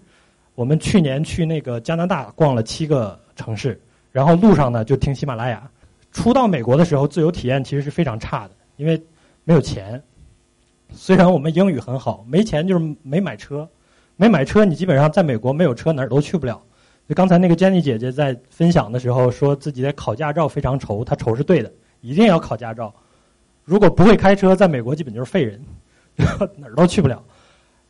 [0.55, 3.79] 我们去年去那个加拿大逛了七个城市，
[4.11, 5.67] 然后路上呢就听喜马拉雅。
[6.11, 9.01] 初到美国的时候，自由体验其实是非常差的，因为
[9.45, 9.99] 没有钱。
[10.93, 13.67] 虽然我们英语很好，没钱就是没买车，
[14.15, 16.61] 没买车你基本上在美国没有车哪儿都去不了。
[17.09, 22.93] 就刚才那个 Jenny 姐姐在分享的时候说自己在考驾照非常愁，她愁是对的，一定要考驾照。
[23.65, 25.61] 如果不会开车，在美国基本就是废人，
[26.55, 27.21] 哪儿都去不了。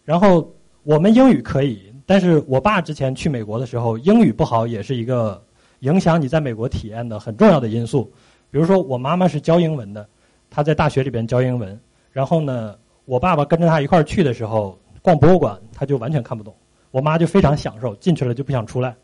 [0.04, 5.40] 然后我们英语可以，但是我爸之前去美国的时候英语不好，也是一个
[5.82, 8.12] 影响你在美国体验的很重要的因素。
[8.50, 10.08] 比如说我妈妈是教英文的，
[10.50, 11.80] 她在大学里边教英文，
[12.12, 12.76] 然后呢。
[13.06, 16.56] 我爸爸跟着他一块儿去的时候，逛博物馆他就完全看不懂，
[16.92, 18.96] 我妈就非常享受，进去了就不想出来，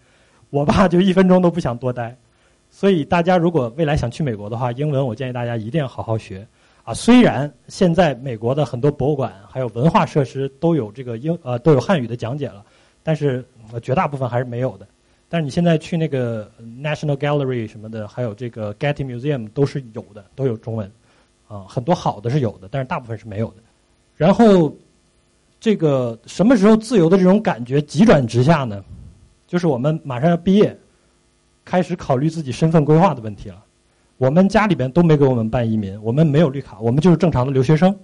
[0.49, 2.15] 我爸就一分钟都不想多待。
[2.69, 6.47] 所以大家如果未来想去美国的话，英文我建议大家一定要好好学。
[6.83, 12.63] 啊，虽然现在美国的很多博物馆还有文化设施都有这个英呃都有汉语的讲解了，
[13.03, 13.43] 但是
[13.81, 14.87] 绝大部分还是没有的。
[15.27, 16.49] 但是你现在去那个
[16.81, 20.89] National Gallery 什么的，还有这个 Getty Museum 都是有的，都有中文。
[21.47, 23.55] 啊，很多好的是有的，但是大部分是没有的。
[24.19, 24.75] 然后，
[25.61, 28.83] 这个什么时候自由的这种感觉急转直下呢？
[29.47, 30.77] 就是我们马上要毕业，
[31.63, 33.63] 开始考虑自己身份规划的问题了。
[34.17, 37.97] 我们家里边都没给我们办移民，我们没有绿卡，我们就是正常的留学生。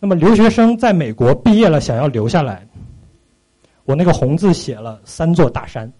[0.00, 2.66] 那么留学生在美国毕业了，想要留下来，
[3.84, 5.92] 我那个红字写了三座大山。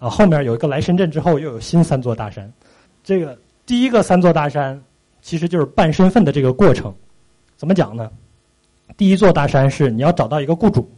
[0.00, 2.52] 啊，后面有一个来深圳之后又有新三座大山。
[3.04, 4.82] 这个第一个三座大山。
[5.22, 6.92] 其实就是办身份的这个过程，
[7.56, 8.10] 怎么讲呢？
[8.96, 10.90] 第一座大山是你要找到一个雇主，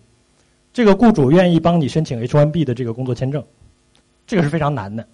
[0.72, 3.44] 这个雇主愿意帮你申请 H1B 的这个工作签证，
[4.26, 5.06] 这个是非常难的。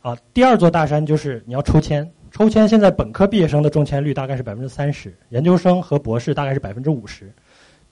[0.00, 7.32] 啊，第二座大山就是你要抽签，抽签现在本科毕业生的中签率大概是百分之三十，研究生和博士大概是百分之五十。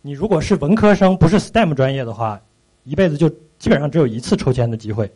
[0.03, 2.41] 你如果是文科生，不是 STEM 专业的话，
[2.85, 5.11] 一辈子就基本上只有一次抽签的机会。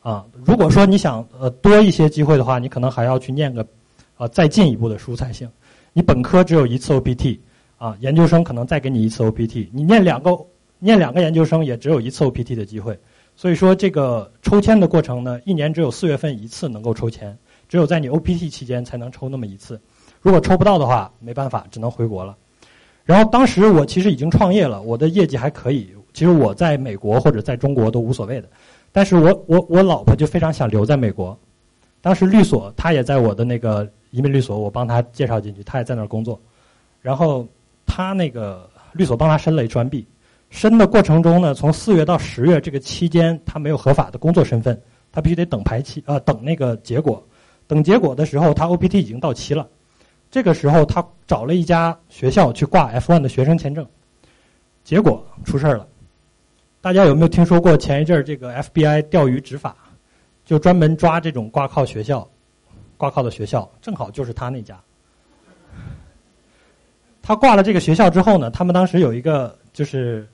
[0.00, 3.66] 啊，如果说你想呃多一些机会的话，你可能还要去念个。
[4.18, 5.46] 啊，再进一步的书才行。
[5.92, 7.38] 你本科只有一次 OPT，
[7.78, 9.68] 啊，研究生可能再给你一次 OPT。
[9.72, 10.34] 你念两个，
[10.78, 12.98] 念两个研究生也只有一次 OPT 的机会。
[13.36, 17.36] 所以说，这个抽签的过程呢，一年只有四月份一次能够抽签，
[17.68, 19.78] 只有在你 OPT 期间才能抽那么一次。
[20.22, 22.34] 如果抽不到的话，没办法，只能回国了。
[23.04, 25.90] 然后当时我其实已经创业了，我的业绩还可以。
[26.14, 28.48] 其实我在美国或者在中国都无所谓的，
[28.90, 31.38] 但是我我我老婆就非常想留在美国。
[32.00, 33.86] 当时律所她也在我的那个。
[34.12, 36.40] 移民律所，我帮她介绍进去，她也在那儿工作。
[37.02, 37.46] 然后
[37.96, 40.06] 他那个律所帮他申了一专 B，
[40.50, 44.78] 申的过程中呢，从四月到十月这个期间，他没有合法的工作身份，
[45.10, 47.26] 他必须得等排期啊，等那个结果。
[47.66, 49.66] 等结果的时候，他 OPT 已经到期了。
[50.30, 53.86] 这个时候，他找了一家学校去挂 F1 的学生签证，
[54.84, 55.88] 结果出事儿了。
[56.82, 59.74] 大家有没有听说过前一阵儿这个 FBI 钓鱼执法，
[60.44, 62.28] 就专门抓这种挂靠学校？
[62.98, 64.78] 挂靠的学校正好就是他那家。
[67.26, 70.24] 他挂了这个学校之后呢，他们当时有一个就是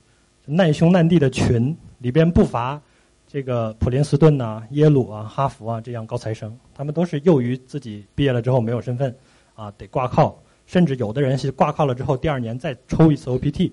[0.44, 2.78] 难兄难弟的群，里边不乏
[3.26, 6.54] 这个普林斯顿呐、耶鲁啊、哈佛啊这样高材生。
[6.74, 9.16] 他们都是囿于自己毕业了之后没有身份
[9.54, 13.72] 啊，得挂靠，甚至有的人是挂靠了之后第二年再抽一次 OPT，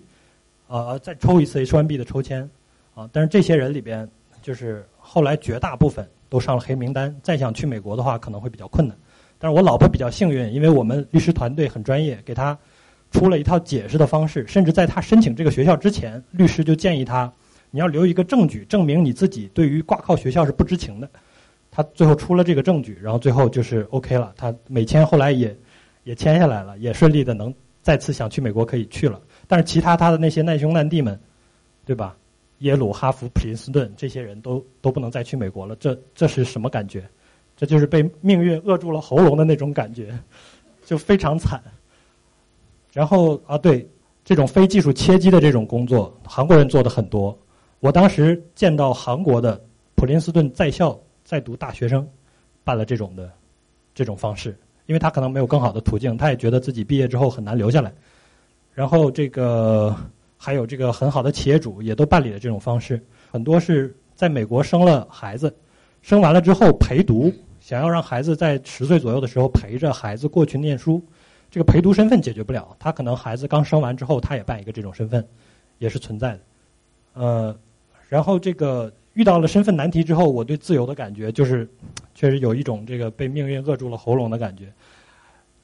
[0.70, 2.50] 啊，再抽一次 H1B 的抽签
[2.96, 3.10] 啊。
[3.12, 4.10] 但是这些人里边，
[4.42, 6.08] 就是后来绝大部分。
[6.30, 8.96] 都上了黑名单，再想去美国的话可能会比较困难。
[9.40, 12.56] 但是我老婆比较幸运，因为我们律师团队很专业，给她
[13.12, 14.46] 出了一套解释的方式。
[14.48, 17.32] 甚至在他申请这个学校之前，律师就建议他，
[17.72, 21.10] 你要留一个证据，证明你自己对于挂靠学校是不知情的。
[21.72, 24.34] 他最后出了这个证据，然后最后就是 OK 了。
[24.36, 25.56] 他美签后来也
[26.04, 29.22] 也签下来了，也顺利的能再次想去美国可以去了。
[29.48, 31.20] 但是其他他的那些难兄难弟们，
[31.86, 32.16] 对吧？
[32.60, 37.08] 耶鲁、哈佛、普林斯顿这些人都都不能再去美国了，这这是什么感觉？
[37.56, 40.14] 这就是被命运扼住了喉咙的那种感觉，
[40.86, 41.62] 就非常惨。
[43.00, 43.90] 然后啊，对
[44.26, 47.34] 这种非技术切机的这种工作，韩国人做的很多。
[47.80, 49.58] 我当时见到韩国的
[49.96, 52.06] 普林斯顿在校在读大学生
[52.62, 53.32] 办了这种的
[53.96, 54.54] 这种方式，
[54.86, 57.94] 因为他可能没有更好的途径，他也觉得自己毕业之后很难留下来。
[58.74, 59.96] 然后这个。
[60.42, 65.54] 还有这个很好的企业主也都办理了这种方式，很多是在美国生了孩子，
[66.02, 71.04] 生完了之后陪读，想要让孩子在十岁左右的时候陪着孩子过去念书，
[71.52, 75.26] 这个陪读身份解决不了，他可能孩子刚生完之后他也办一个这种身份，
[75.78, 76.40] 也是存在的。
[77.14, 77.58] 呃，
[78.08, 81.68] 然后这个遇到了身份难题之后，我对自由的感觉就是，
[82.14, 84.72] 确实有一种这个被命运扼住了喉咙的感觉，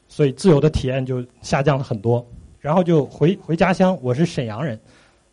[0.08, 2.26] 所以自由的体验就下降了很多。
[2.60, 4.80] 然后就回回家乡，我是沈阳人，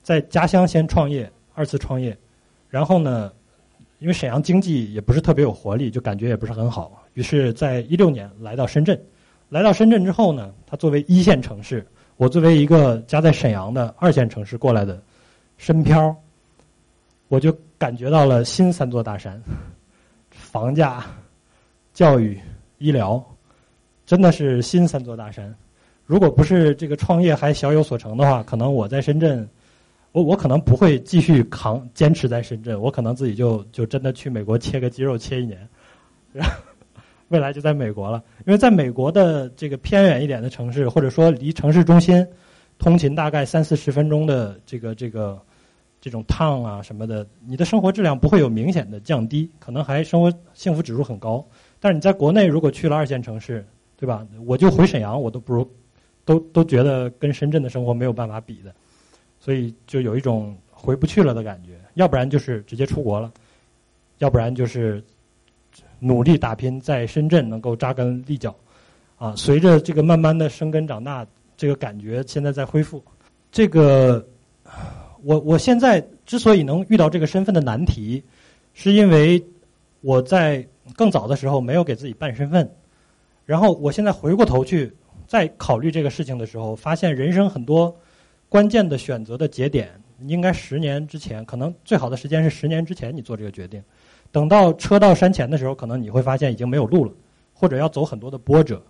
[0.02, 2.14] 在家乡先创业，二次创业，
[2.68, 3.32] 然后呢，
[4.00, 9.00] 因为沈阳经济也不是特别有活力，就感觉也不是很好，于是，在一六年来到深圳，
[9.52, 11.86] 来到深圳之后呢，它作为一线城市，
[12.16, 14.98] 我作为一个家在沈阳的二线城市过来的
[15.58, 16.16] 深漂，
[17.28, 19.38] 我就感觉到了新三座大山，
[20.30, 21.04] 房价、
[21.92, 22.40] 教育、
[22.78, 23.22] 医疗，
[24.06, 25.54] 真的是新三座大山。
[26.06, 29.46] 如果不是这个创业还小有所成的话，可能我在深圳，
[30.12, 35.68] 我我可能不会继续扛坚持在深圳，我可能自己就就真的去美国切个肌肉切一年，
[37.32, 38.22] 未来就在美国了。
[38.46, 42.24] 因为在美国的这个偏远一点的城市，或者说离城市中心
[42.78, 45.40] 通勤大概三四十分钟的这个这个
[46.00, 51.44] 这种趟啊什么的，你的生活质量不会有明显的降低，可能还生活幸福指数很高。
[51.80, 53.66] 但是你在国内如果去了二线城市，
[53.96, 54.26] 对吧？
[54.46, 55.68] 我就回沈阳，我都不如
[56.24, 58.74] 都都觉得跟深圳的生活没有办法比的，
[59.40, 61.78] 所以就有一种回不去了的感觉。
[61.94, 63.32] 要不然就是直接出国了，
[64.18, 65.02] 要不然就是
[66.04, 68.54] 努力打拼在深圳能够扎根立脚。
[69.16, 71.24] 啊，随着这个慢慢的生根长大，
[71.56, 73.00] 这个感觉现在在恢复。
[73.52, 74.26] 这个，
[75.22, 78.20] 我我现在之所以能遇到这个身份的难题，
[78.74, 79.40] 是因为
[80.00, 82.68] 我在更早的时候没有给自己办身份，
[83.46, 84.92] 然后我现在回过头去
[85.28, 87.96] 再考虑这个事情的时候，发现人生很多
[88.48, 89.88] 关键的选择的节点，
[90.26, 93.80] 应该十年之前，可能最好的时间是十年之前你做这个决定。
[94.32, 97.12] 等到车到山前的时候，可能你会发现已经没有路了，
[97.52, 98.82] 或者要走很多的波折。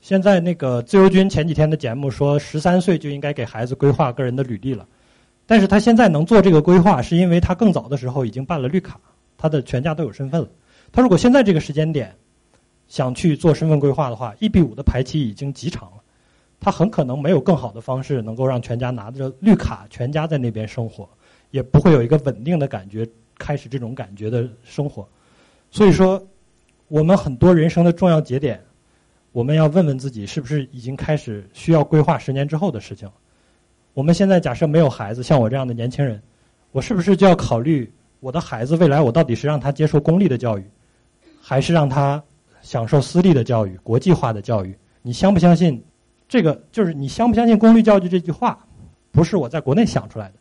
[0.00, 4.86] 现在那个自由军前几天的节目说，十三岁就应该给孩子规划个人的履历了，
[5.46, 9.00] 但是他现在能做这个规划，是因为他更早的时候已经办了绿卡，
[9.38, 10.48] 他的全家都有身份了。
[10.92, 12.14] 他如果现在这个时间点
[12.86, 16.02] 想去做身份规划的话，一比五的排期已经极长了，
[16.60, 21.08] 他很可能没有更好的方式能够让全家拿着绿卡，全家在那边生活，
[21.50, 23.08] 也不会有一个稳定的感觉，
[23.38, 25.08] 开始这种感觉的生活。
[25.70, 26.24] 所以说，
[26.88, 28.60] 我们很多人生的重要节点。
[29.32, 33.10] 我们要问问自己，是不是已经开始需要规划十年之后的事情？
[33.92, 36.22] 我们现在假设没有孩子，像我这样的年轻人，
[36.70, 40.64] 我是不是就要考虑我的孩子未来我到底是让他接受公立的教育，
[41.40, 42.22] 还是让他
[42.62, 44.72] 享受私立的教育、国际化的教育？
[45.02, 45.82] 你相不相信？
[46.28, 48.64] 这个就是你相不相信公立教育这句话，
[49.10, 50.34] 不是我在国内想出来的，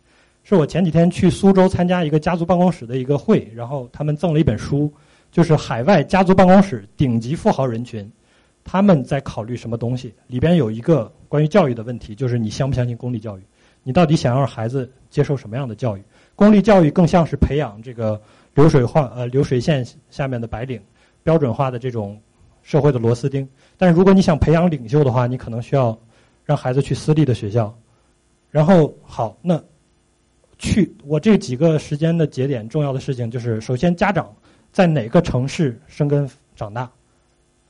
[0.43, 4.91] 是我前几天去苏州参加一个家族办公室的一个会，然后他们赠了一本书，
[5.31, 8.09] 就是海外家族办公室顶级富豪人群。
[8.65, 10.13] 他们在考虑什么东西？
[10.27, 13.41] 里边有一个关于教育的问题，就是你相不相信公立教育？
[13.83, 16.03] 你到底想要孩子接受什么样的教育？
[16.35, 18.21] 公立教育更像是培养这个
[18.53, 20.81] 流水化呃流水线下面的白领，
[21.23, 22.17] 标准化的这种
[22.61, 23.47] 社会的螺丝钉。
[23.77, 25.97] 但是如果你想培养领袖的话，你可能需要
[26.45, 27.77] 让孩子去私立的学校。
[28.49, 29.61] 然后好，那
[30.64, 34.34] 去我这几个时间的节点，重要的事情就是：首先，家长
[34.72, 36.89] 在哪个城市生根长大？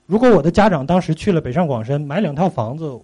[0.05, 2.97] 如果我的家长当时去了北上广深买两套房子，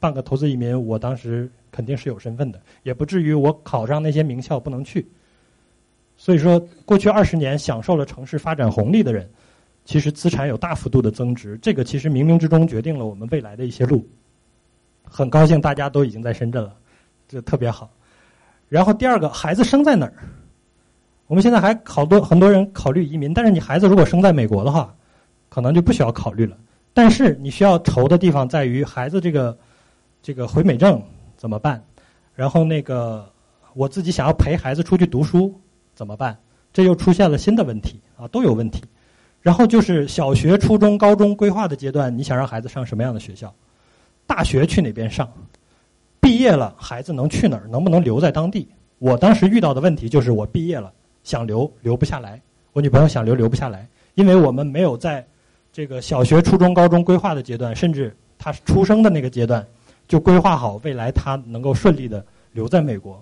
[0.00, 5.06] 办个投资移民，我当时肯定是有身份的，也不至于我考上那些名校不能去。
[6.16, 9.28] 所以说，过去二十年享受了城市发展红利的人，
[9.84, 14.08] 其实资产有大幅度的增值，这个其实冥冥之中决定了我们未来的一些路。
[15.02, 16.74] 很高兴大家都已经在深圳了，
[17.28, 17.90] 这特别好。
[18.74, 20.12] 然后第二个，孩子生在哪儿？
[21.28, 24.92] 我们现在还好多很多人考虑移民，但是你孩子如果生在美国的话。
[25.48, 26.56] 可能就不需要考虑了，
[26.92, 29.56] 但是你需要愁的地方在于孩子这个
[30.20, 31.00] 这个回美证
[31.36, 31.80] 怎么办？
[32.34, 33.24] 然后那个
[33.74, 35.54] 我自己想要陪孩子出去读书
[35.94, 36.36] 怎么办？
[36.72, 38.82] 这又出现了新的问题啊，都有问题。
[39.42, 43.54] 然后就是小学、初中、高中规划的阶段，你想让孩子上什么样的学校？
[44.26, 45.32] 大学去哪边上？
[46.24, 47.68] 毕业了孩子能去哪儿？
[47.68, 48.66] 能不能留在当地？
[48.98, 50.90] 我当时遇到的问题就是我毕业了
[51.22, 52.40] 想留留不下来，
[52.72, 55.24] 我女朋友想留留不下来，因为我们没有在。
[55.76, 59.66] 这个小学、初中、高中规划的阶段，甚至她出生的那个阶段，
[60.06, 63.20] 就规划好未来她能够顺利的留在美国。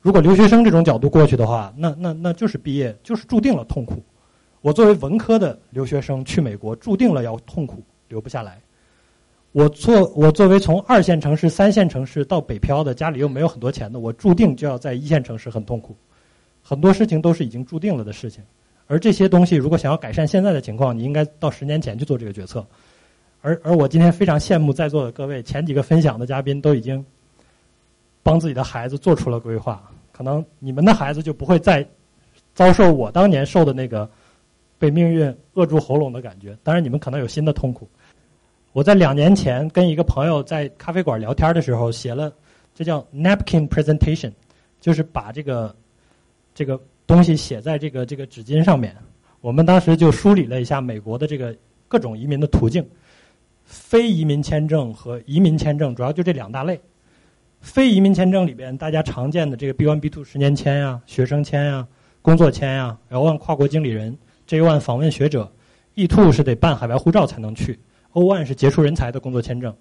[0.00, 4.02] 如果留学生这种角度过去的话，那那那就是毕业就是注定了痛苦。
[4.62, 8.58] 我作为文科的留学生去美国，注定了要痛苦，留不下来。
[9.52, 15.96] 我作我作为从二线城市、三线城市到北漂的，家里又没有很多钱的，我注定就要在一线城市很痛苦。
[16.62, 18.44] 很多事情都是已经注定了的事情。
[18.86, 22.64] 而这些东西，如果想要改善现在的情况，你应该到十年前去做这个决策。
[23.40, 27.04] 而而我今天非常羡慕在座的各位，前几个分享的嘉宾都已经
[28.22, 29.82] 帮自己的孩子做出了规划。
[30.12, 31.84] 可能你们的孩子就不会再
[32.54, 34.08] 遭受我当年受的那个
[34.78, 36.56] 被命运扼住喉咙的感觉。
[36.62, 37.88] 当然，你们可能有新的痛苦。
[38.72, 42.32] 我在两年前跟一个朋友在咖啡馆聊天的时候，写了
[42.74, 44.32] 这叫 napkin presentation，
[44.80, 45.74] 就是把这个
[46.54, 46.80] 这个。
[47.06, 48.94] 东西写在这个这个纸巾上面，
[49.40, 51.52] 我们当时就梳理了一下美国的这个
[51.88, 52.88] 各种移民的途径，
[53.64, 56.80] 非移民签证和移民签证主要就这两大类。
[57.60, 61.84] 非移民签证里边大家常见的这个 B one、B two 十年签呀、学生签呀、
[62.22, 64.16] 工作签呀、，L one 跨国经理人、
[64.46, 65.52] J one 访问学者、
[65.96, 67.76] ，E two 是得办海外护照才能去
[68.12, 69.74] ，O1 是杰出人才的工作签证，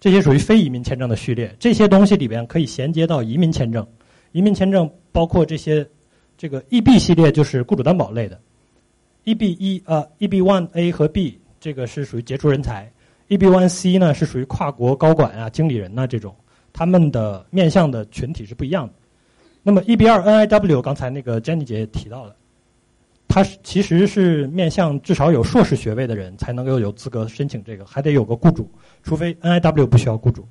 [0.00, 1.54] 这些属于非移民签证的序列。
[1.58, 3.86] 这些东西里边可以衔接到移民签证，
[4.32, 5.86] 移民签证包括这些。
[6.36, 8.40] 这个 EB 系列就是雇主担保类的
[9.24, 12.92] ，EB 一呃 EB one A 和 B 这个是属于杰出人才
[13.28, 16.34] ，EB one C 呢是属于跨国高管啊、经理人呐这种，
[16.72, 18.94] 他们的面向的群体是不一样的。
[19.62, 22.34] 那么 EB 二 NIW 刚才那个 Jenny 姐也提到了，
[23.34, 28.70] 它其实是面向至少有硕士学位的人才能够有资格申请这个，还得有个雇主，
[29.02, 30.46] 除非 NIW 不需要雇主。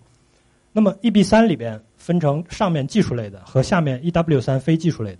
[0.73, 5.19] 那么 EB 三里边分成上面技术类的和下面 EW 三非技术类的，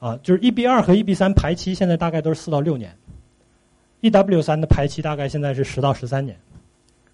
[0.00, 2.92] 啊，就是 EB 二和 EB 三排期现在大概都是四到六年
[4.00, 6.36] ，EW 三的排期大概现在是十到十三年，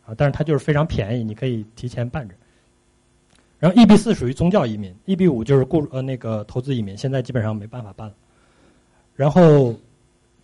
[0.06, 2.34] 啊，但是它就是非常便宜，你可以提前办着。
[3.58, 8.14] 然后 EB 四属于宗教移民，EB 五就是雇呃那个投资移民，现在基本上没办法办了。
[9.18, 9.74] 然后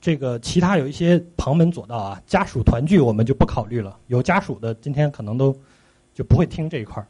[0.01, 3.97] 这个其他有一些旁门左道啊，家属团聚我们就不考虑了。
[4.09, 5.57] 有家属的今天可能都
[6.13, 7.07] 就不会听这一块儿，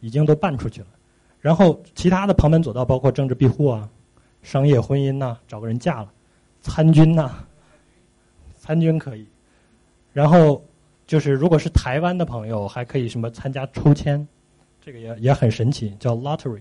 [0.00, 0.88] 已经都办出去了。
[1.40, 3.88] 然后其他的旁门左道包括政治庇护啊、
[4.42, 6.12] 商业婚姻呐、找个人嫁了、
[6.60, 7.30] 参军呐，
[8.58, 9.26] 参军可以。
[10.12, 10.62] 然后
[11.06, 14.28] 就是如果是台湾的朋友，还可以什么参加抽签。
[14.84, 16.60] 这个也也很神奇，叫 lottery。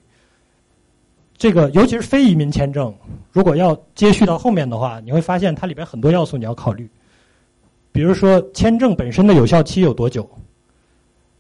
[1.39, 2.93] 这个尤其是非移民签证，
[3.31, 6.87] 如果要接续到后面的话，你会发现它里边很多要素你要考虑。
[7.93, 10.29] 比如说签证本身的有效期有多久，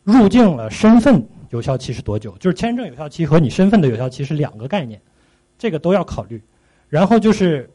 [0.03, 5.01] 入境了身份有效期是多久，就是签证有效期和你身份的有效期是两个概念，
[5.57, 6.41] 这个都要考虑。
[6.87, 7.69] 然后就是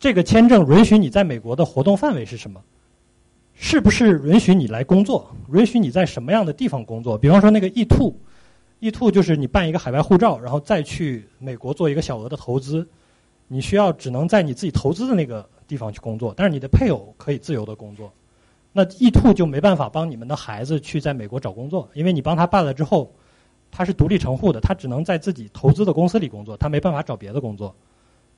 [0.00, 2.60] 这个签证允许你在美国的活动范围是什么？
[3.54, 5.30] 是不是允许你来工作？
[5.54, 7.16] 允许你在什么样的地方工作？
[7.16, 8.12] 比方说那个 E two。
[8.80, 12.86] E two 就是你办一个海外护照，然后再去美国做一个小额的投资，
[13.48, 18.12] 你需要只能在你自己投资的那个地方去工作，但是你的配偶可以自由的工作。
[18.72, 23.12] 那 E two 就没办法帮你们的孩子去在美国找工作，因为你帮他办了之后，
[23.70, 27.74] 他是独立成户的，他只能在自己投资的公司里工作，他没办法找别的工作。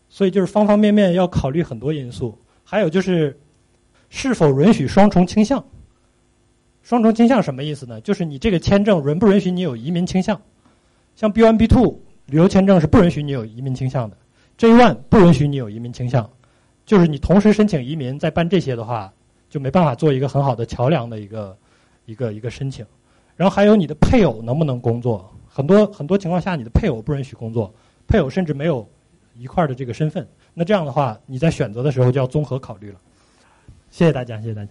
[0.09, 3.39] 所以就是方方面面要考虑很多因素，还有就是
[4.09, 5.63] 是否允许双重倾向。
[6.83, 8.01] 双重倾向什么意思呢？
[8.01, 10.41] 就是你这个签证允不允许你有移民倾向？
[11.15, 14.17] 像 B one B two 旅游签证是不允许你有移民倾向的
[14.57, 16.29] ，J one 不允许你有移民倾向。
[16.87, 19.13] 就是你同时申请移民再办这些的话，
[19.49, 21.57] 就没办法做一个很好的桥梁的一个
[22.07, 22.85] 一个一个申请。
[23.37, 25.33] 然后还有你的配偶能不能工作？
[25.49, 27.73] 很多很多情况下你的配偶不允许工作，
[28.09, 28.89] 配偶甚至没有
[29.37, 30.27] 一块的这个身份。
[30.55, 32.99] 那这样的话，你在选择的时候就要综合考虑了。
[33.91, 34.71] 谢谢大家，谢谢大家。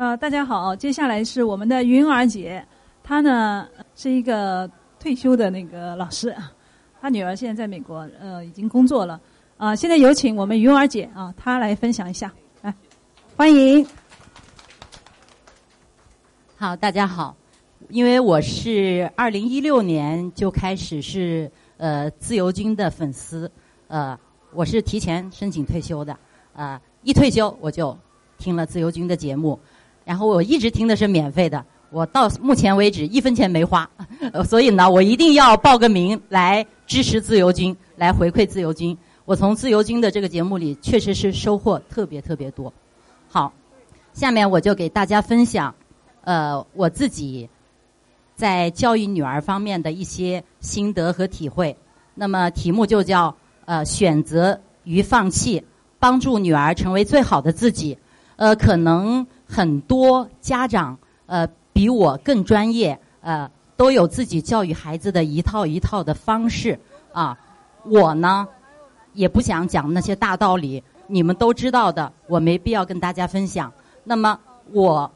[0.00, 2.66] 呃，大家好，接下来是我们的云儿姐，
[3.02, 4.66] 她呢是一个
[4.98, 6.34] 退休的那个老师，
[6.98, 9.20] 她女儿现在在美国，呃，已经工作了。
[9.58, 12.32] 啊，现在有请我们云儿姐啊，她来分享一下，
[12.62, 12.74] 来，
[13.36, 13.86] 欢迎。
[16.56, 17.36] 好，大家好，
[17.90, 23.52] 因为我是二零一六年就开始是呃自由军的粉丝，
[23.88, 24.18] 呃，
[24.54, 26.18] 我是提前申请退休的，
[26.54, 27.94] 啊，一退休我就
[28.38, 29.60] 听了自由军的节目。
[30.10, 33.88] 然后我一直听的是免费的，我到目前为止一分钱没花，
[34.44, 38.98] 所以呢，我一定要报个名来支持自由军，来回馈自由军。
[39.24, 42.72] 我从自由军的这个节目里确实是收获特别特别多。
[43.28, 43.52] 好，
[44.12, 45.72] 下面我就给大家分享，
[46.22, 47.48] 呃，我自己
[48.34, 51.76] 在教育女儿方面的一些心得和体会。
[52.16, 53.32] 那么题目就叫
[53.64, 55.64] 呃选择与放弃，
[56.00, 57.96] 帮助女儿成为最好的自己。
[58.34, 59.24] 呃，可能。
[59.50, 60.96] 很多家长
[61.26, 66.78] 呃比我更专业呃都有自己教育孩子的一套一套的方式
[67.12, 67.36] 啊，
[67.84, 68.46] 我呢
[69.12, 73.72] 也不想讲那些大道理，你们都知道的，我没必要跟大家分享。
[74.04, 74.38] 那么
[74.70, 75.10] 我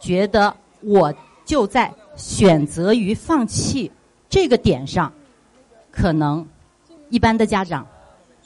[0.00, 1.12] 觉得我
[1.44, 3.92] 就在选择于放弃
[4.30, 5.12] 这个点上，
[5.90, 6.46] 可能
[7.10, 7.86] 一般的家长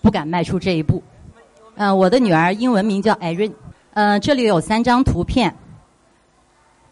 [0.02, 1.00] 不敢迈出这一步。
[1.76, 3.52] 呃，我的女儿英文名叫 Erin，
[3.92, 5.54] 呃，这里有三张图片，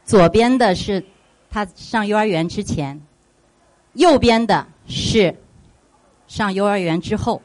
[0.05, 1.05] 左边的是
[1.49, 3.01] 他上幼儿园之前，
[3.93, 5.35] 右边的是
[6.27, 7.41] 上幼儿园之后，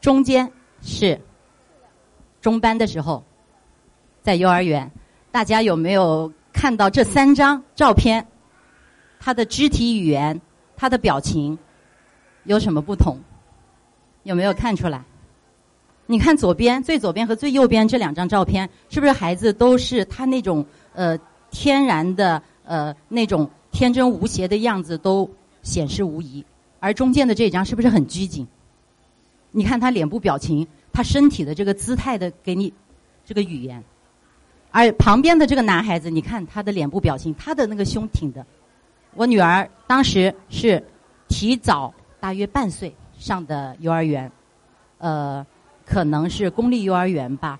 [0.00, 0.50] 中间
[0.80, 1.20] 是
[2.40, 3.22] 中班的时候，
[4.22, 4.90] 在幼儿园。
[5.30, 8.26] 大家有没有看到这三张照片？
[9.20, 10.40] 他的肢体语言、
[10.76, 11.58] 他的表情
[12.44, 13.20] 有什么不同？
[14.22, 15.04] 有没有看出来？
[16.06, 21.18] 你看左边最左边和最右边这两张照片，是不是孩子都是他那种呃
[21.50, 25.28] 天然的呃那种天真无邪的样子都
[25.62, 26.44] 显示无疑？
[26.78, 28.46] 而中间的这张是不是很拘谨？
[29.50, 32.72] 你看他脸部表情，他身体的这个姿态的给你
[33.24, 33.82] 这个语言。
[34.70, 38.44] 而旁边的这个男孩子，你看他的脸部表情，他的那个胸挺的。
[39.14, 40.84] 我女儿当时是
[41.26, 44.30] 提早大约半岁上的幼儿园，
[44.98, 45.44] 呃，
[45.86, 47.58] 可能是公立幼儿园吧，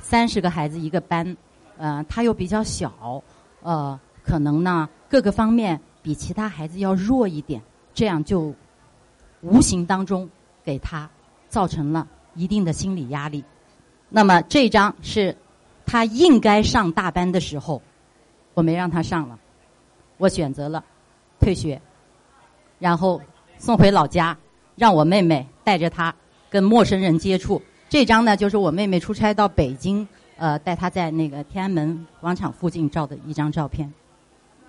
[0.00, 1.36] 三十个孩子一个班，
[1.76, 3.22] 呃，他又比较小，
[3.62, 7.62] 呃，可能呢各个方面比其他孩子要弱一点，
[7.94, 8.52] 这样就
[9.42, 10.28] 无形当中
[10.64, 11.08] 给他
[11.48, 13.44] 造成了一定的心理压力。
[14.08, 15.36] 那么这张是。
[15.86, 17.82] 他应该上大班的时候，
[18.54, 19.36] 我没让他上了，
[20.18, 20.84] 我选择了
[21.40, 21.82] 退学，
[22.78, 23.20] 然后
[23.58, 24.38] 送回老家，
[24.76, 26.14] 让我妹妹带着他
[26.50, 27.62] 跟陌生人接触。
[27.88, 33.90] 这张呢，就是我妹妹出差到北京，呃，带她在那个天安门广场附近照的一张照片。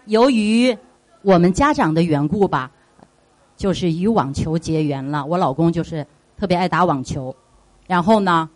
[0.06, 0.78] 由于
[1.24, 2.72] 我们家长的缘故吧，
[3.58, 5.26] 就是与网球结缘了。
[5.26, 6.08] 我老公就是
[6.38, 7.36] 特别爱打网球，
[7.88, 8.50] 然后呢，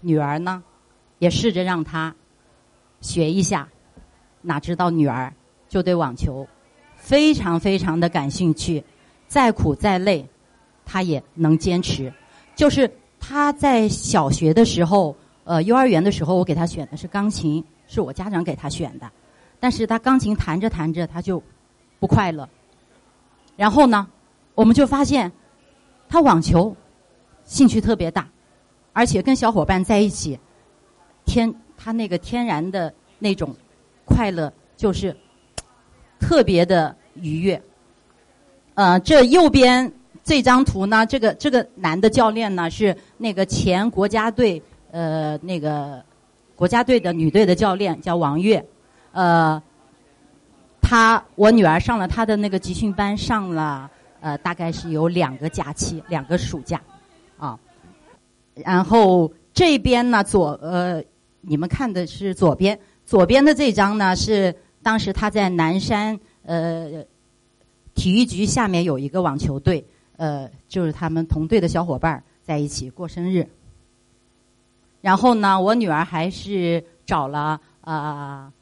[0.00, 0.64] 女儿呢。
[1.20, 2.14] 也试着让他
[3.00, 3.68] 学一下，
[4.40, 5.34] 哪知道女儿
[5.68, 6.46] 就对网球
[6.94, 8.84] 非常非常的感兴趣，
[9.26, 10.24] 再苦再累，
[10.84, 12.14] 她也能坚持。
[12.58, 12.90] 就是
[13.20, 19.08] 他在小学的时候，呃，幼儿园的时候，我给他选的是钢琴，是我家长给他选的。
[19.60, 21.40] 但是他钢琴弹着弹着，他就
[22.00, 22.48] 不快乐。
[23.56, 24.08] 然后呢，
[24.56, 25.30] 我们就发现
[26.08, 26.74] 他网球
[27.44, 28.28] 兴趣特别大，
[28.92, 30.36] 而且跟小伙伴在一起。
[31.26, 33.54] 天，他那个天然的那种
[34.04, 35.16] 快乐，就是
[36.18, 37.62] 特别的愉悦。
[38.74, 39.92] 呃，这右边
[40.28, 46.04] 这张图呢，这个这个男的教练呢是那个前国家队呃那个
[46.54, 48.62] 国家队的女队的教练，叫王悦。
[49.12, 49.62] 呃，
[50.82, 56.78] 他我女儿上了他的那个集训班，上了呃大概是有两个假期，两个暑假
[57.38, 57.58] 啊。
[58.54, 61.02] 然后这边呢左呃。
[61.40, 67.04] 你们看的是左边，左边的这张呢是当时他在南山呃
[67.94, 69.86] 体育局下面有一个网球队，
[70.18, 73.48] 呃，就是他们同队的小伙伴在一起过生日。
[75.00, 78.52] 然后呢，我女儿还是找了啊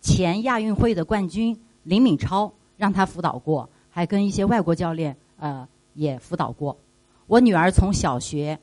[0.00, 6.78] 前亚运会的冠军林敏超让他辅导过，还跟一些外国教练呃也辅导过。
[7.26, 8.56] 我女儿从小学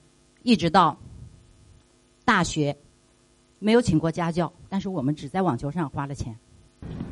[0.43, 0.95] 一直到
[2.23, 2.73] 大学。
[3.57, 6.35] 没有请过家教，但是我们只在网球上花了钱。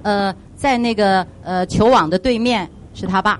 [0.03, 3.39] 呃，在那个呃球网的对面是他爸，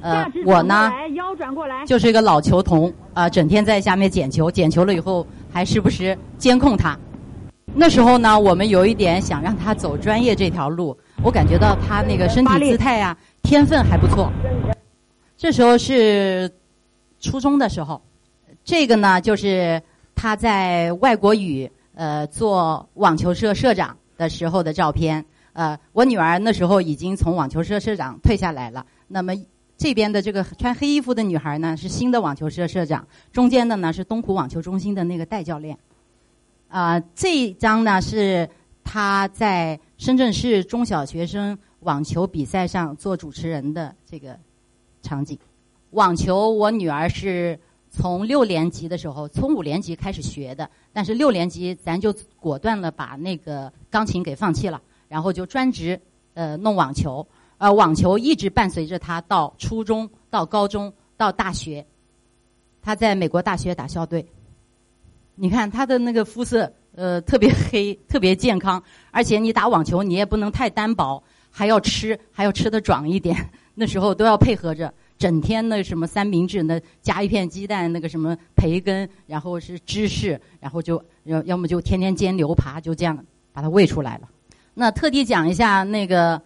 [0.00, 0.92] 呃，我呢
[1.32, 6.98] 腰转过来，就是一个老球童啊，整天在下面捡球，捡球了以后还时不时监控他。
[7.74, 14.30] 那时候呢，我们有一点想让他走专业这条路，我感觉到他那个身体姿态啊，天分还不错。
[15.38, 16.50] 这时候是
[17.18, 18.02] 初中的时候，
[18.62, 19.80] 这个呢就是
[20.14, 21.70] 他在外国语。
[21.94, 25.22] 呃，做网球社社长的时候的照片。
[25.52, 28.86] 呃，我女儿那时候已经从网球社社长退下来了。
[29.08, 29.34] 那么
[29.82, 33.04] 这边的这个穿黑衣服的女孩呢，是新的网球社社长。
[33.32, 35.76] 中间的呢是东湖网球中心的那个代教练。
[36.68, 38.48] 啊，这一张呢是
[38.84, 44.38] 她在深圳市中小学生网球比赛上做主持人的这个
[45.02, 45.36] 场景。
[45.90, 47.58] 网球，我女儿是。
[47.94, 52.10] 从六年级的时候，从五年级开始学的，但是六年级咱就
[52.40, 56.00] 果断了把那个钢琴给放弃了，然后就专职
[56.32, 57.26] 呃弄网球，
[57.62, 61.86] 呃网球一直伴随着他到初中、到高中、到大学，
[62.82, 64.26] 他在美国大学打校队。
[65.36, 68.82] 你看他的那个肤色呃特别黑，特别健康，
[69.12, 73.36] 而且你打网球你也不能太单薄，还要吃，还要吃的壮一点，
[73.76, 74.92] 那时候都要配合着。
[75.16, 84.28] 整天那什么三明治，那加一片鸡蛋，那个什么培根，然后是芝士，然后就要要么就天天煎牛扒，就这样把它喂出来了。
[84.74, 86.42] 那特地讲一下那个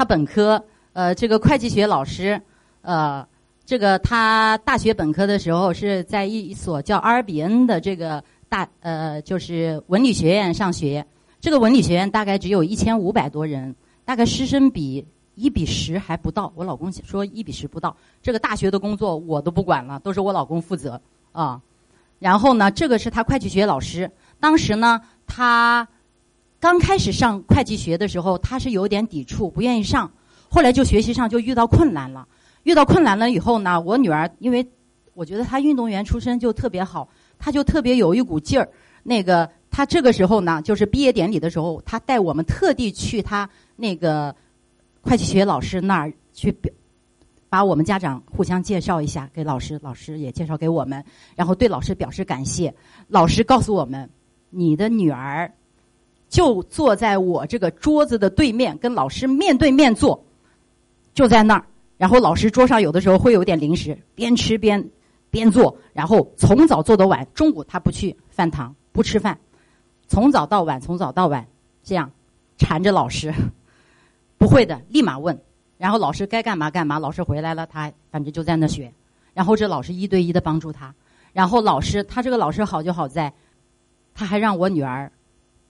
[0.00, 2.40] 他本科，呃，这个会计学老师，
[2.80, 3.22] 呃，
[3.66, 11.04] 这个他大学本科的时候是在一所叫阿尔比恩的这个大呃，就是文理学院上学。
[11.38, 13.76] 这个文理学院大概只有一千五百多人，
[14.06, 16.50] 大概师生比一比十还不到。
[16.54, 17.94] 我老公说一比十不到。
[18.22, 20.98] 这个大学的工作我都不管了，都是我老公负责
[21.32, 21.60] 啊。
[22.18, 24.10] 然后呢，这个是他会计学老师。
[24.40, 25.86] 当时呢，他
[26.60, 30.12] 刚开始上会计学的时候，他是有点抵触，不愿意上。
[30.50, 32.28] 后来就学习上就遇到困难了。
[32.64, 34.68] 遇到困难了以后呢，我女儿因为
[35.14, 37.08] 我觉得她运动员出身就特别好，
[37.38, 38.68] 她就特别有一股劲儿。
[39.02, 44.36] 那个她这个时候呢，就是毕业典礼的时候，她带我们特地去她那个
[45.00, 46.70] 会计学老师那儿去表。
[47.48, 51.02] 把我们家长互相介绍一下给老师，老师也介绍给我们，
[51.34, 52.72] 然后对老师表示感谢。
[53.08, 54.08] 老师告诉我们，
[54.50, 55.50] 你的女儿
[56.30, 60.24] 就坐在我这个桌子的对面，跟老师面对面坐，
[61.12, 61.66] 就在那儿。
[61.98, 64.82] 然后老师桌上有的时候会有点零食，边吃边
[65.28, 67.26] 边做，然后从早做到晚。
[67.34, 69.38] 中午他不去饭堂，不吃饭，
[70.06, 71.46] 从早到晚，从早到晚
[71.82, 72.10] 这样
[72.56, 73.34] 缠着老师。
[74.38, 75.38] 不会的，立马问。
[75.76, 78.90] 然后老师该干嘛干嘛，老师回来了，他反正就在那学。
[79.34, 80.94] 然后这老师一对一的帮助他。
[81.32, 83.32] 然后老师，他这个老师好就好在，
[84.14, 85.10] 他还让我女儿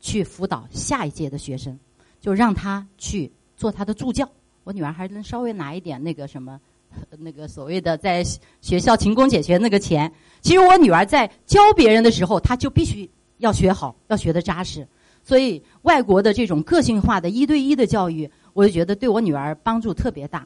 [0.01, 1.79] 去辅导下一届的学生，
[2.21, 4.29] 就让他去做他的助教。
[4.65, 6.61] 我女儿还能稍微拿一点那个什么，
[7.19, 8.25] 那个所谓的在
[8.61, 10.13] 学校勤工俭学那个钱。
[10.41, 14.87] 其实我女儿在教别人的时候，她就必须要学好，要学的扎实。
[15.23, 18.31] 所以外国的这种个性化的一对一的教育。
[18.53, 20.45] 我就觉得对我女儿帮助特别大，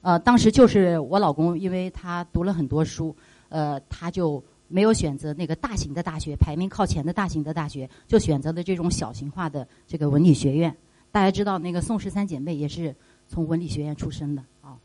[0.00, 3.14] 呃，当时就是我老公，因为他读了很多书，
[3.50, 4.42] 呃，他就
[4.72, 10.74] 没有选择那个大型的大学，排名靠前的大型的大学，就选择了这种小型化的这个文理学院。
[11.10, 12.94] 大家知道，那个宋氏三姐妹也是
[13.28, 14.78] 从文理学院出身的啊。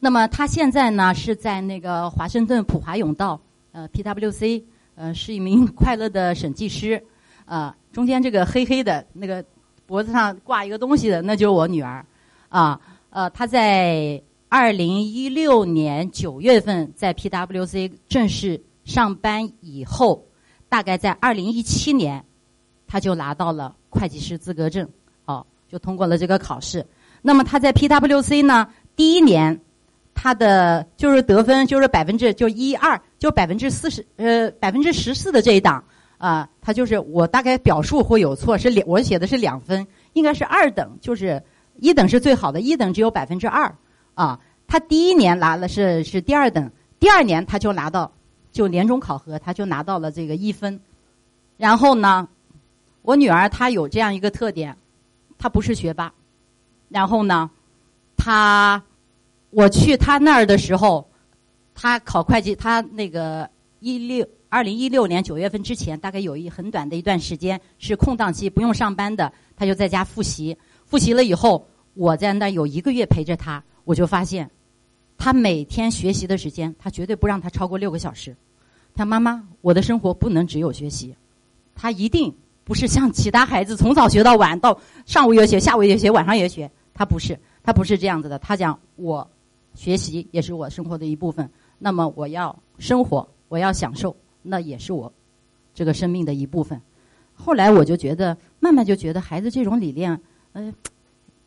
[0.00, 3.38] 那么她现在呢是在那个华盛顿普华永道，
[3.72, 4.62] 呃，PWC，
[4.94, 7.04] 呃，是一名快乐的审计师，
[7.44, 9.44] 啊，中间这个黑黑的那个
[9.84, 12.04] 脖子上挂一个东西的，那就是我女儿。
[12.48, 12.80] 啊，
[13.10, 20.24] 呃，她在二零一六年九月份在 PWC 正式上班以后，
[20.68, 22.24] 大概在二零一七年，
[22.86, 24.88] 他就拿到了会计师资格证，
[25.24, 26.86] 哦，就通过了这个考试。
[27.22, 29.60] 那么他在 PWC 呢，第一年
[30.14, 35.84] 他的就是得分就是百分之就一二就百分之四十呃百分之十四的这一档
[36.18, 41.42] 啊，他就是我大概表述会有错，是两我写的是两分，应该是二等，就是。
[41.80, 43.74] 一等是最好的，一等只有百分之二，
[44.14, 46.70] 啊，他第一年拿了是是第二等，
[47.00, 48.12] 第二年他就拿到，
[48.54, 50.78] 就年终考核他就拿到了这个一分，
[51.56, 52.28] 然后呢，
[53.02, 54.74] 我女儿她有这样一个特点，
[55.36, 56.14] 她不是学霸，
[56.88, 57.50] 然后呢，
[58.16, 58.80] 她，
[59.50, 61.04] 我去她那儿的时候，
[61.74, 63.50] 她考会计，她那个
[63.80, 70.56] 一六二零一六年九月份之前，大概有一很短的一段时间是空档期，不用上班的，她就在家复习。
[70.86, 74.48] 复习了以后，我在那有一个月陪着她，我就发现，
[75.16, 78.36] 他每天学习的时间，他绝对不让他超过六个小时。
[78.94, 81.14] 他妈妈，我的生活不能只有学习，
[81.74, 86.70] 他一定不是像其他孩子从早学到晚，到上午也学，下午也学，晚上也学。
[86.92, 88.38] 他不是，他不是这样子的。
[88.38, 89.28] 他讲，我
[89.74, 91.50] 学习也是我生活的一部分。
[91.78, 95.12] 那么我要生活，我要享受，那也是我
[95.74, 96.80] 这个生命的一部分。
[97.34, 100.20] 后来我就觉得，慢慢就觉得孩子这种理念。
[100.52, 100.72] 嗯，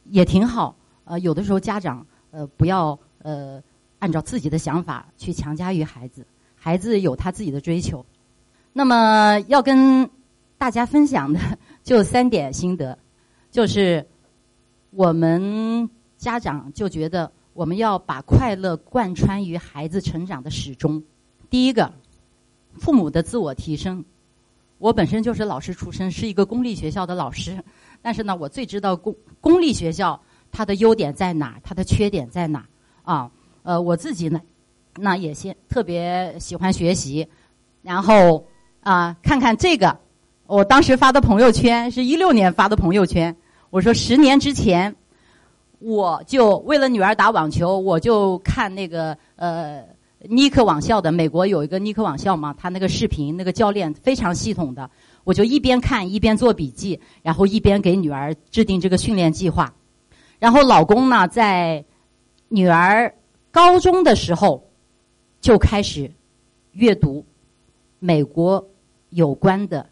[0.10, 0.76] 也挺好。
[1.06, 3.62] 呃，有的时候家长呃不要呃
[4.00, 8.06] 按照自己的想法去强加于孩子，孩子有他自己的追求。
[8.74, 10.10] 那么要跟
[10.58, 11.40] 大家分享的
[11.84, 12.98] 就三点心得，
[13.52, 14.06] 就是
[14.92, 21.04] 我们家长就觉得我们要把快乐贯穿于孩子成长的始终。
[21.50, 21.92] 第一个，
[22.74, 24.04] 父母的自我提升。
[24.80, 27.64] 我本身就是老师出身，是一个公立学校的老师。
[28.00, 32.68] 但是呢，我最知道公公立学校它的优点在哪，它的缺点在哪
[33.08, 33.32] 啊？
[33.64, 34.42] 呃，我自己呢，
[34.98, 37.26] 那也先特别喜欢学习，
[37.82, 38.46] 然后
[38.82, 39.98] 啊，看看这个，
[40.46, 43.36] 我当时发的朋友圈是一六年发的朋友圈，
[43.70, 44.94] 我说十年之前，
[45.80, 49.84] 我就为了女儿打网球，我就看那个呃
[50.20, 54.90] 尼克网校的，美国有一个尼克网校嘛，他那个视频那个教练非常系统的。
[55.24, 59.74] 我就一边看一边做笔记，然后一边给女儿制定这个训练计划。
[60.40, 61.84] 然后老公呢，在
[62.50, 63.14] 女儿
[63.52, 64.64] 高中的时候
[65.42, 66.12] 就开始
[66.74, 67.26] 阅读
[68.00, 68.66] 美国
[69.10, 69.90] 有关的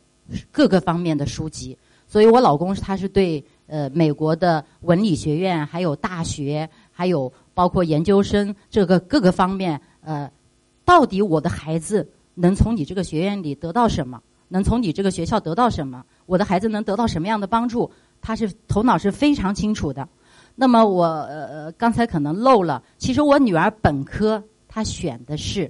[0.51, 1.77] 各个方面的书籍。
[2.07, 10.31] 所以我老公他是对呃美国的文理学院，还有大学，还有包括研究生这个各个方面，呃，
[10.85, 14.21] 到底我的孩子能从你这个学院里得到什么？
[14.47, 16.05] 能从你这个学校得到什么？
[16.27, 17.91] 我的孩子能得到什么样的帮助？
[18.21, 20.07] 他是头脑是非常清楚的。
[20.55, 25.69] 那么我呃刚才可能漏了，其实我女儿本科她选的是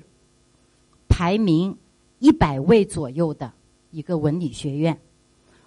[1.10, 1.76] 排名
[2.20, 3.52] 一百位左右的
[3.90, 4.98] 一个文理学院。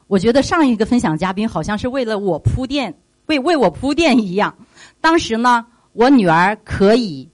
[0.06, 2.94] 我觉得上一个分享嘉宾好像是为了我铺垫，
[3.26, 4.56] 为为我铺垫一样。
[5.00, 7.28] 当时呢，我女儿可以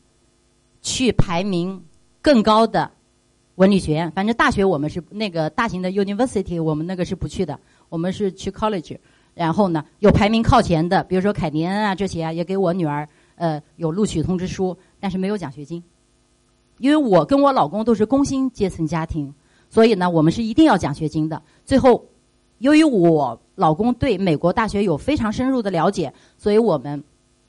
[0.80, 1.84] 去排名
[2.22, 2.90] 更高的
[3.56, 7.60] 文理学院，反正大学我们是那个大型的 university，我们那个是不去的，
[7.90, 8.98] 我们是去 college。
[9.34, 15.82] 然后呢，有排名靠前的，比如说凯迪恩啊这些啊，也给我女儿呃有录取通知书，但是没有奖学金。
[16.78, 19.32] 因为我跟我老公都是工薪阶层家庭，
[19.70, 21.40] 所以呢，我们是一定要奖学金的。
[21.64, 22.04] 最后，
[22.58, 27.02] 由于我老公对美国大学有非常深入的了解，所以我们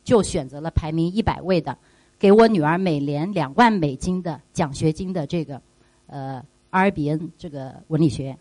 [0.03, 1.75] 就选择了排名一百位的，
[2.19, 5.59] 给我女儿每年两万美金的奖学金的这个
[6.07, 8.38] 呃 RBN 这个文理学院。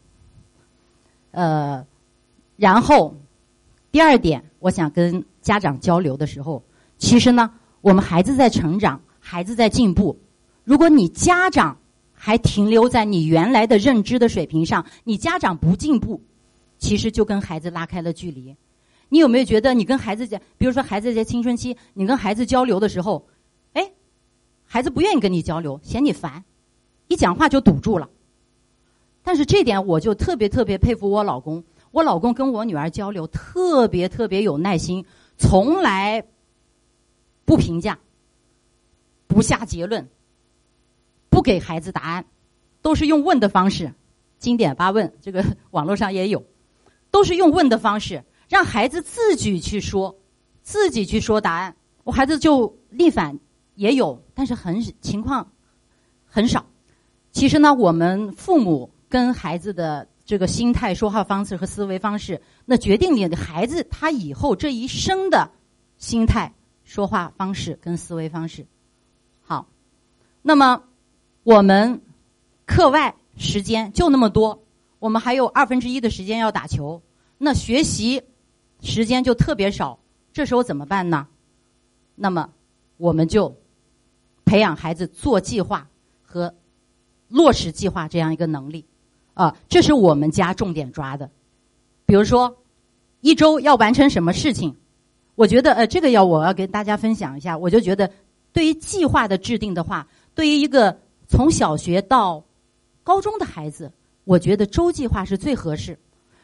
[1.30, 1.84] 呃，
[2.56, 3.14] 然后
[3.94, 6.60] 第二点，我想跟家长交流的时候，
[6.98, 7.48] 其实呢，
[7.80, 10.18] 我们孩子在成长，孩子在进步。
[10.64, 11.78] 如果你家长
[12.12, 16.20] 还停留在你原来的认知的水平上，你家长不进步，
[16.76, 18.56] 其实就跟孩子拉开了距离。
[19.10, 23.24] 你有没有觉得你跟孩子讲，比如说孩子在青春期，你跟孩子交流的时候，
[23.74, 23.92] 哎，
[24.64, 26.42] 孩子不愿意跟你交流，嫌你烦，
[27.06, 28.10] 一讲话就堵住了。
[29.22, 31.62] 但是这点我就特别特别佩服我老公，
[31.94, 36.26] 我老公跟我女儿交流特别特别有耐心，从来
[37.44, 37.96] 不评价，
[39.28, 40.04] 不下结论。
[41.30, 42.24] 不给孩子答案，
[42.82, 43.94] 都是用问的方式，
[44.40, 46.44] 经典八问，这个网络上也有，
[47.12, 50.18] 都是用问的方式，让孩子自己去说，
[50.62, 51.76] 自己去说答案。
[52.02, 53.38] 我孩子就逆反
[53.76, 55.48] 也有，但是很情况
[56.26, 56.66] 很少。
[57.30, 65.50] 其实呢，我们父母跟孩子的这个心态、说话方式和思维方式，那决定你的孩子他以后这一生的
[65.98, 66.54] 心态、
[66.84, 68.66] 说话方式跟思维方式。
[69.42, 69.68] 好，
[70.42, 70.82] 那么。
[71.46, 72.00] 我们
[72.64, 74.64] 课外时间就那么多，
[74.98, 77.02] 我们还有二分之一的时间要打球，
[77.36, 78.22] 那学习
[78.80, 79.98] 时间就特别少。
[80.32, 81.28] 这时候怎么办呢？
[82.14, 82.48] 那么
[82.96, 83.54] 我们就
[84.46, 85.86] 培养孩子做计划
[86.22, 86.54] 和
[87.28, 88.86] 落实计划这样一个能力
[89.34, 91.28] 啊，这是我们家重点抓的。
[92.06, 92.56] 比如说
[93.20, 94.74] 一周要完成什么事情，
[95.34, 97.56] 我觉得呃，这个要我要跟大家分享一下。
[97.58, 98.10] 我就觉得，
[98.52, 102.44] 对于计划的制定的话，对于一个从小学到
[103.02, 103.92] 高中的孩子，
[104.24, 105.98] 我觉得周计划是最合适。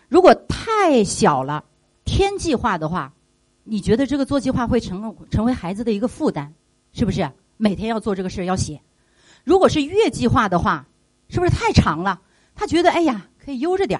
[0.08, 1.64] 如果太小了，
[2.04, 3.12] 天计划的话，
[3.62, 6.52] 你觉得这个做计划会成成为孩子的一个负担，
[6.92, 7.30] 是不是？
[7.56, 8.80] 每天要做这个事儿要写。
[9.44, 10.88] 如果是月计划的话，
[11.28, 12.20] 是不是太长了？
[12.60, 13.98] 他觉得哎呀可以悠着点，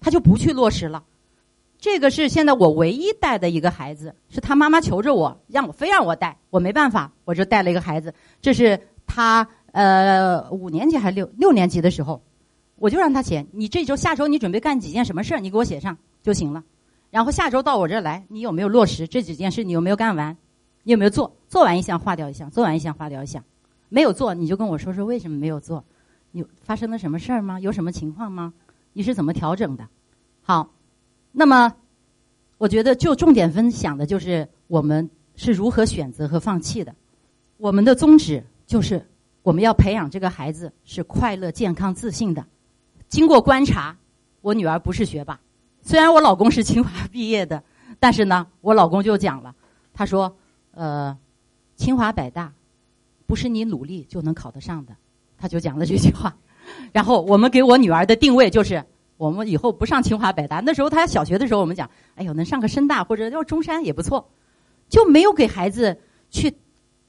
[0.00, 1.04] 他就不去落实了。
[1.78, 8.12] 这个是现在我唯一带的一个孩子，是他妈妈求着我，让我非让我带，我没办法，我就带了一个孩子。
[8.42, 9.46] 这是他。
[9.72, 12.20] 呃，五年级还是六六年级的时候，
[12.74, 13.46] 我就让他写。
[13.52, 15.38] 你这周、下周你准备干几件什么事？
[15.38, 16.64] 你给我写上就行了。
[17.08, 19.62] 然后下周到我这来，你有没有落实这几件事？
[19.62, 20.36] 你有没有干完？
[20.82, 21.36] 你有没有做？
[21.46, 23.44] 做完一项划掉一项，做完一项划掉一项。
[23.88, 25.84] 没有做，你就跟我说说为什么没有做？
[26.32, 27.60] 有发生了什么事儿吗？
[27.60, 28.52] 有什么情况吗？
[28.92, 29.88] 你是怎么调整的？
[30.42, 30.70] 好，
[31.32, 31.74] 那么
[32.58, 36.94] 我觉得就重点分享的就是我们是如何选择和放弃的。
[37.56, 39.06] 我们的宗旨就是。
[39.42, 42.44] 我们要培养这个孩子是快乐、健康、自信的。
[43.08, 43.96] 经过观察，
[44.42, 45.40] 我女儿不是学霸。
[45.80, 47.64] 虽然我老公是清华毕业的，
[47.98, 49.56] 但是呢，我老公就讲了，
[49.94, 50.36] 他说
[50.72, 51.16] ：“呃，
[51.74, 52.52] 清华北大
[53.26, 54.94] 不是你努力就能考得上的。”
[55.40, 56.36] 他就讲了这句话。
[56.92, 58.84] 然后我们给我女儿的定位就是，
[59.16, 60.60] 我们以后不上清华北大。
[60.60, 64.30] 那时候她小学的时候，我们讲：“哎呦，能上个深大或者要中山也不错。”
[64.88, 65.96] 就没有给孩子
[66.30, 66.52] 去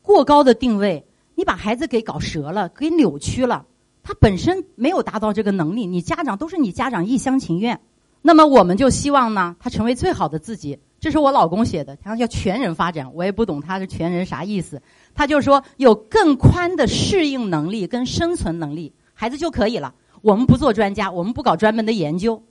[0.02, 1.06] 过高的定位。
[1.36, 3.66] 你把孩子给搞折了，给扭曲了，
[4.04, 7.80] 他本身没有达到这个能力，你家长都是你家长一厢情愿。
[8.22, 10.78] 那么我们就希望呢，他成为最好的自己。
[11.02, 14.82] 这是我老公写的，他叫全人发展，我也不懂他是全人啥意思。
[15.16, 19.94] 他就说有更宽的适应能力跟生存能力，孩子就可以了。
[20.22, 22.44] 我们不做专家，我们不搞专门的研究，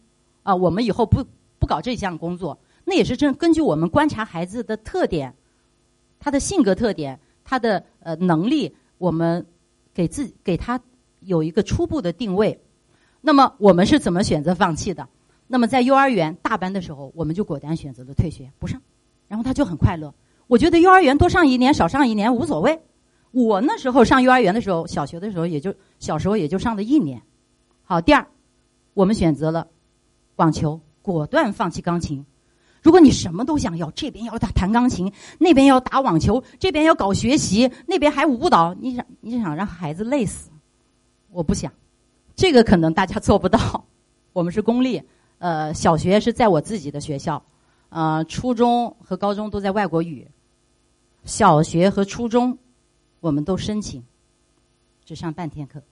[0.43, 1.25] 啊，我们以后不
[1.61, 2.59] 不搞这项工作。
[2.85, 5.33] 那也是正根据我们观察孩子的特点，
[6.19, 8.75] 他的性格特点，他的呃能力。
[8.99, 9.47] 我们
[9.95, 10.79] 给自给他
[11.21, 12.61] 有一个初步的定位，
[13.23, 15.09] 那么我们是怎么选择放弃的？
[15.53, 18.81] 那么在幼儿园大班的时候，我们就果断选择了退学不上，
[19.27, 20.15] 然后他就很快乐。
[20.47, 22.81] 我觉得幼儿园多上一年少上一年无所谓。
[23.33, 27.21] 我那时候上幼儿园的时候，小学的时候也就小时候也就上了一年。
[27.83, 28.25] 好，第二，
[28.95, 29.67] 我们选择了
[30.37, 32.25] 网球，果断放弃钢琴。
[32.81, 40.49] 如果你什么都想要，这边要打弹钢琴，那边要打网球，这边要搞学习，那边还舞蹈，你想你想让孩子累死？
[41.33, 41.73] 我不想，
[42.37, 43.85] 这个可能大家做不到。
[44.33, 45.03] 我们是公立，
[45.41, 47.43] 呃，小学是在我自己的学校，
[47.89, 50.29] 呃，初中和高中都在外国语，
[51.25, 52.57] 小学和初中。
[53.21, 54.03] 我们都申请，
[55.05, 55.83] 只上半天课，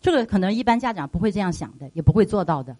[0.00, 2.76] 这个可能一般家长不会这样想的，也不会做到的。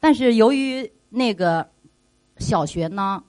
[0.00, 1.68] 但是由于那个
[2.38, 3.22] 小学呢，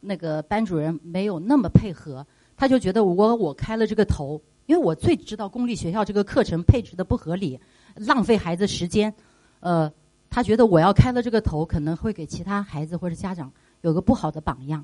[0.00, 2.26] 那个班主任没有那么配合，
[2.56, 7.60] 他就觉得我我开了这个头，因为我最知道公立学校这个课程配置的不合理，
[7.94, 9.12] 浪费孩子时间。
[9.60, 9.92] 呃，
[10.34, 13.52] 他觉得我要开了这个头，可能会给其他孩子或者家长
[13.82, 14.82] 有个不好的榜样，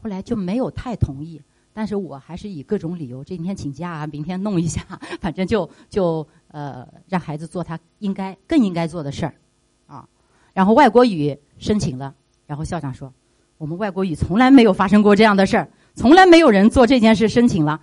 [0.00, 1.42] 后来就没有太同意。
[1.72, 4.80] 但是我还是以各种理由，今天请假啊，明天弄一下，
[5.20, 9.34] 反正就就呃让孩子做他应该更应该做的事儿，
[9.88, 10.08] 啊，
[10.52, 12.14] 然后外国语申请了，
[12.46, 13.12] 然后校长说，
[13.58, 17.80] 我们外国语从来没有发生过这样的事儿，从来没有人做这件事申请了，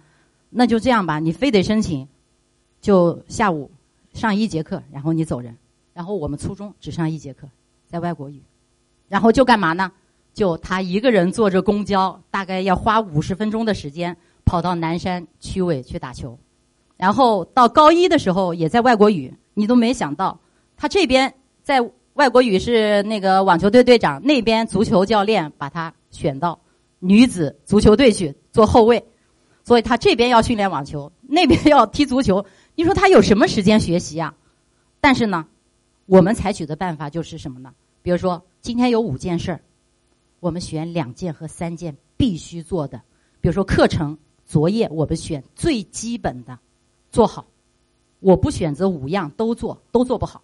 [0.49, 2.07] 那就这样吧，你非得申请，
[2.79, 3.69] 就下午
[4.13, 5.57] 上一节课，然后你走人，
[6.01, 7.47] 然后我们初中只上一节课，
[7.85, 8.41] 在外国语，
[9.07, 9.91] 然后就干嘛呢？
[10.33, 16.39] 就他一个人坐着公交，大概要花五十分钟的时间跑到南山区委去打球，
[16.97, 20.39] 然后到高一的时候也在外国语，你都没想到
[20.75, 26.59] 他这边在外国语是那个网球队队长，那边足球教练把他选到
[26.97, 29.05] 女子足球队去做后卫，
[29.63, 32.43] 所以他这边要训练网球，那边要踢足球，
[32.73, 34.33] 你说他有什么时间学习啊？
[35.03, 35.47] 但是呢，
[36.11, 37.73] 我们采取的办法就是什么呢？
[38.01, 39.61] 比如说今天有五件事儿。
[40.41, 43.01] 我们选两件和三件必须做的，
[43.39, 46.59] 比如说课程作业，我们选最基本的
[47.11, 47.45] 做好。
[48.19, 50.43] 我不选择五样都做，都做不好，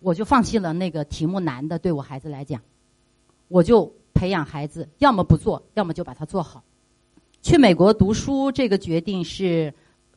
[0.00, 1.78] 我就放弃了那个题目难的。
[1.78, 2.60] 对我孩子来讲，
[3.48, 6.62] 我就培养孩子，要么不做，要么就把它做好。
[7.40, 9.72] 去美国读书这个决定是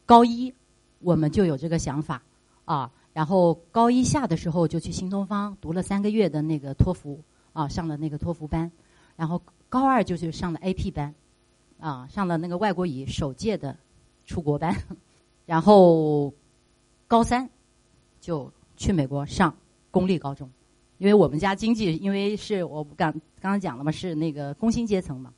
[0.06, 0.54] 高一，
[1.00, 2.22] 我们就有这个想法
[2.66, 2.92] 啊。
[3.14, 7.22] 然后高一下的时候就去新东方读了三个月的那个托福
[7.54, 8.72] 啊，上了那个托福班。
[9.16, 9.40] 然后
[9.70, 11.14] 高二就去上了 AP 班，
[11.80, 13.78] 啊，上了那个外国语首届的
[14.26, 14.76] 出国班，
[15.46, 16.34] 然后
[17.08, 17.48] 高三
[18.20, 19.56] 就去美国上
[19.92, 20.50] 公立高中，
[20.98, 25.32] 因为我们家经济，因为是我刚刚刚讲了嘛，是那个工薪阶层嘛。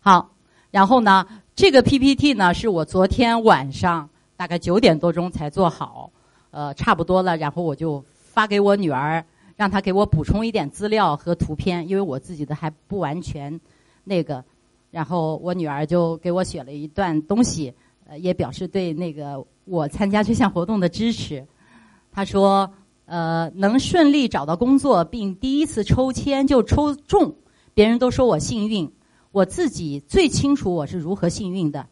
[0.00, 0.34] 好，
[0.70, 6.10] 然后呢，这个 PPT 呢是我昨天晚上大概九点多钟才做好，
[6.54, 9.24] 呃，差不多了，然后我就发给我女儿。
[9.56, 13.60] 让她给我补充一点资料和图片，因为我自己的还不完全
[14.02, 14.42] 那个。
[14.90, 17.72] 然后我女儿就给我写了一段东西，
[18.08, 21.46] 呃，也表示对那个我参加这项活动的支持。
[22.10, 22.68] 她说
[23.06, 27.34] ：“呃，能顺利找到工作，并第一次抽签就抽中，
[27.74, 28.90] 别人都说我幸运，
[29.30, 31.86] 我自己最清楚我是如何幸运的。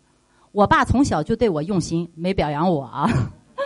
[0.51, 3.09] 我爸从小就对我用心，没表扬我啊，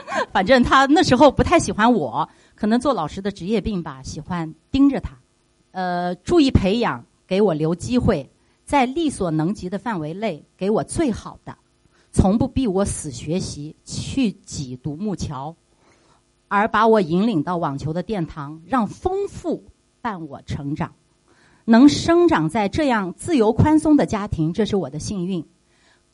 [0.33, 5.19] 反正他那时候不太喜欢我。”可能做老师的职业病吧，喜欢盯着他，
[5.73, 8.31] 呃，注意培养，给我留机会，
[8.65, 11.55] 在力所能及的范围内给我最好的，
[12.13, 15.55] 从不逼我死学习去挤独木桥，
[16.49, 19.63] 而把我引领到网球的殿堂，让丰富
[20.01, 20.95] 伴我成长，
[21.67, 25.47] 能生长在这样自由宽松的家庭，这是我的幸运。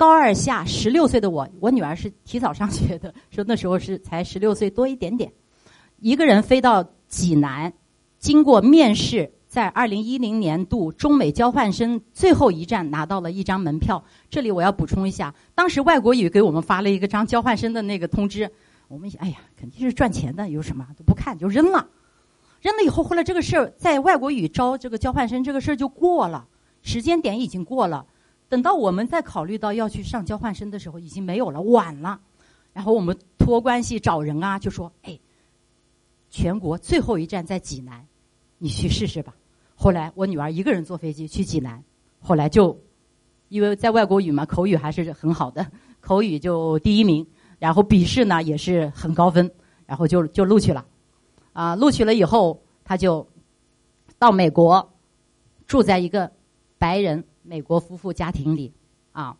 [0.03, 5.32] 高二下十六岁的我，我女儿是提早上学的，说那时候是才十六岁多一点点。
[6.00, 7.72] 一个人飞到济南，
[8.18, 14.03] 经过面试，在二零一零年度中美交换生最后一站拿到了一张门票。
[14.28, 18.50] 这里我要补充一下，当时外国语给我们发了一个张交换生的那个通知，
[18.88, 21.86] 我们哎呀，肯定是赚钱的，有什么都不看就扔了。
[22.61, 26.48] 扔了以后，后来这个事儿在外国语招这个交换生这个事儿就过了，
[26.82, 28.05] 时间点已经过了。
[28.53, 32.20] 等到我们再考虑到要去上交换生的时候，已经没有了，晚了。
[32.74, 35.18] 然后我们托关系找人啊，就说哎。
[36.28, 38.07] 全国最后一站在济南，
[38.59, 39.34] 你去试试吧。
[39.74, 41.82] 后来我女儿一个人坐飞机去济南，
[42.20, 42.78] 后来就
[43.48, 45.66] 因为在外国语嘛，口语还是很好的，
[46.00, 47.26] 口语就第一名。
[47.59, 49.50] 然后笔试呢也是很高分，
[49.86, 50.84] 然后就就录取了。
[51.55, 53.26] 啊，录取了以后，他就
[54.18, 54.92] 到美国
[55.66, 56.30] 住在一个
[56.76, 58.72] 白人美国夫妇家庭里。
[59.12, 59.36] 啊，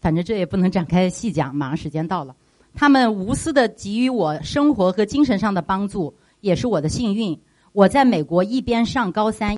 [0.00, 2.34] 反正这也不能展开细讲，马上时间到了。
[2.74, 6.14] 他们无私的给予我生活和精神上的帮助。
[6.40, 7.40] 也是我的幸运，
[7.72, 9.56] 我在美国一边上高三，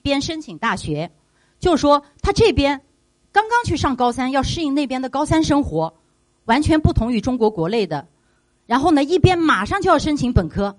[0.00, 1.10] 边申请大学，
[1.58, 2.80] 就是说他这边
[3.32, 5.92] 刚刚去上高三，要适应那边的高三生活，
[6.46, 8.08] 完全不同于中国国内的。
[8.64, 10.78] 然后呢，一边马上就要申请本科，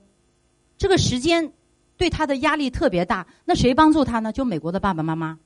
[0.76, 1.54] 这个时间
[1.96, 3.28] 对他的压力特别大。
[3.46, 4.34] 那谁帮助他呢？
[4.34, 5.38] 就美国的爸爸妈妈，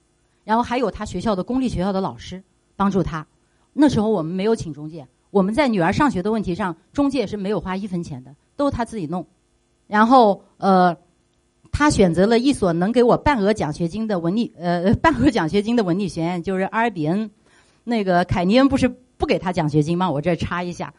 [0.44, 2.44] 然后还有他学校的公立学校的老师
[2.76, 3.26] 帮助他。
[3.74, 9.26] 那时候我们没有请中介，我们在女儿上学的问题上，中介是没有花一分钱的，都是他自己弄。
[9.88, 10.96] 然后呃，
[11.72, 17.30] 他选择了一所能给我半额奖学金的文理呃 半额奖学金的文理学院，就是阿尔比恩。
[17.84, 18.88] 那个凯尼恩不是
[19.18, 20.10] 不给他奖学金吗？
[20.10, 20.94] 我这插一下。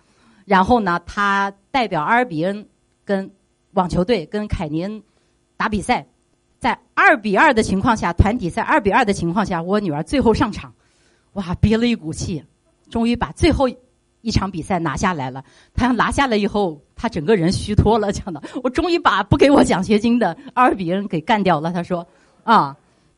[0.45, 2.69] 然后呢，他代表阿尔比恩
[3.05, 3.31] 跟
[3.73, 5.03] 网球队跟凯尼恩
[5.57, 6.07] 打比赛，
[6.65, 10.73] 在二比二的情况下，团体赛二比二的情况下，我女儿最后上场，
[11.35, 12.43] 哇，憋了一股气，
[12.89, 13.69] 终于把最后
[14.23, 15.45] 一场比赛拿下来了。
[15.75, 21.71] 他拿下来以后，她整个人虚脱了，讲的，我终于把不给我奖学金的阿尔比恩给干掉了。
[21.71, 22.09] 她说，
[22.45, 22.75] 啊。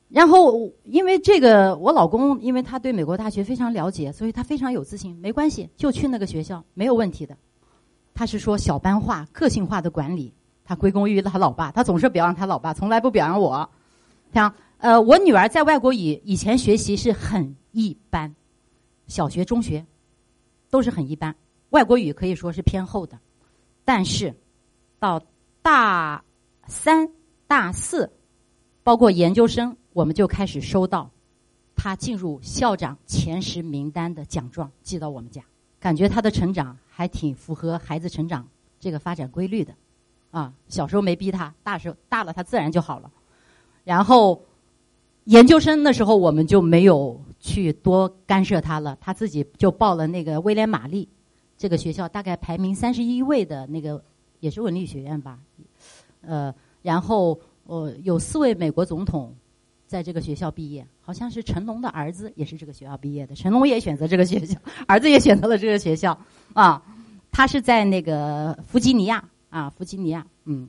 [0.09, 5.17] 然后，因为这个，我老公因为他对美国大学非常了解，所以他非常有自信。
[5.23, 7.37] 没关系，就去那个学校，没有问题的。
[8.13, 10.35] 他是说小班化、个性化的管理，
[10.67, 11.71] 他归功于他老爸。
[11.71, 13.71] 他总是表扬他老爸，从来不表扬我。
[14.35, 18.35] 像呃，我女儿在外国语以前学习是很一般，
[19.07, 19.87] 小学、中学
[20.69, 21.35] 都是很一般。
[21.71, 23.19] 外国语可以说是偏后的，
[23.87, 24.35] 但是
[24.99, 25.23] 到
[25.63, 26.23] 大
[26.67, 27.09] 三、
[27.47, 28.13] 大四，
[28.83, 29.75] 包括研究生。
[29.93, 31.11] 我们就开始收到
[31.75, 35.43] 他进入校长前十名单的奖状寄到我们家，
[35.81, 38.47] 感觉他的成长还挺符合孩子成长
[38.79, 39.73] 这个发展规律的，
[40.31, 43.11] 啊，小时候没逼他，大时候大了他自然就好了。
[43.85, 44.43] 然后
[45.25, 51.09] 研究生的时候我们就没有去多干涉他了，他自己就报了那个威廉玛丽
[51.57, 54.03] 这个学校，大概排名三十一位的那个
[54.41, 55.39] 也是文理学院吧，
[56.23, 59.35] 呃，然后呃有四位美国总统。
[59.89, 63.37] 在这个学校毕业，好像是成龙的儿子也是这个学校毕业的。
[63.37, 64.59] 成龙也选择这个学校，
[64.89, 66.19] 儿子也选择了这个学校
[66.55, 66.83] 啊。
[67.31, 69.25] 他是在那个弗吉尼亚
[69.57, 70.69] 啊，弗吉尼亚，嗯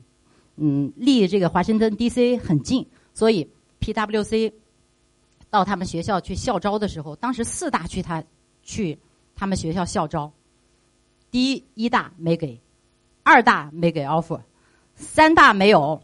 [0.56, 2.38] 嗯，离这个华盛顿 D.C.
[2.38, 4.54] 很近，所以 P.W.C.
[5.50, 8.24] 到他们学校去校招的时候，当时四大去他
[8.62, 8.98] 去
[9.36, 10.32] 他们学校校招，
[11.30, 12.58] 第一一大没给，
[13.22, 14.40] 二大没给 offer，
[14.94, 16.02] 三大没有，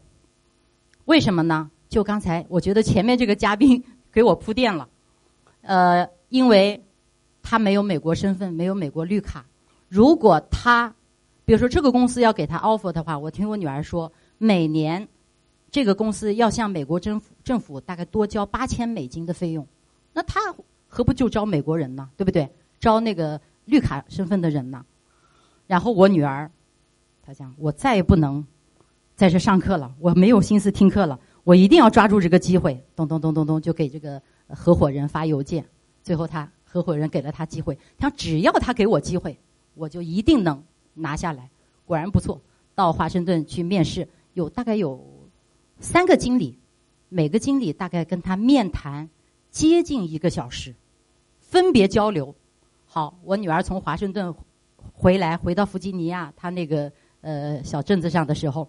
[1.06, 1.70] 为什么呢？
[1.88, 3.82] 就刚才，我觉得前面这个嘉宾
[4.12, 4.90] 给我铺垫了，
[5.62, 6.84] 呃，因为
[7.42, 9.46] 他没有美国身份，没有美国绿卡。
[9.88, 10.94] 如果他，
[11.44, 15.06] 比如说这个公司要给他 offer 的话，我听我女儿说，每年
[15.70, 19.66] 这个公司要向美国政府政府大概多交八千美金的费用，
[20.12, 20.40] 那他
[20.86, 22.08] 何不就招美国人呢？
[22.16, 22.48] 对不对？
[22.80, 24.84] 招那个绿卡身份的人呢？
[25.66, 26.50] 然后我女儿，
[27.22, 28.46] 她讲，我再也不能
[29.16, 31.18] 在这上课了，我没有心思听课了。
[31.42, 35.64] 我一定要抓住这个机会，咚咚咚咚咚，就给这个合伙人发邮件。
[36.02, 39.38] 最后，他合伙人给了他机会，他只要他给我机会，
[39.74, 40.62] 我就一定能
[40.94, 41.50] 拿下来。
[41.84, 42.40] 果然不错，
[42.74, 45.04] 到华盛顿去面试，有大概有
[45.80, 46.58] 三个经理，
[47.08, 49.08] 每个经理大概跟他面谈
[49.50, 50.74] 接近一个小时，
[51.40, 52.34] 分别交流。
[52.86, 54.34] 好，我女儿从华盛顿
[54.92, 56.90] 回来，回到弗吉尼亚她那个
[57.20, 58.68] 呃小镇子上的时候，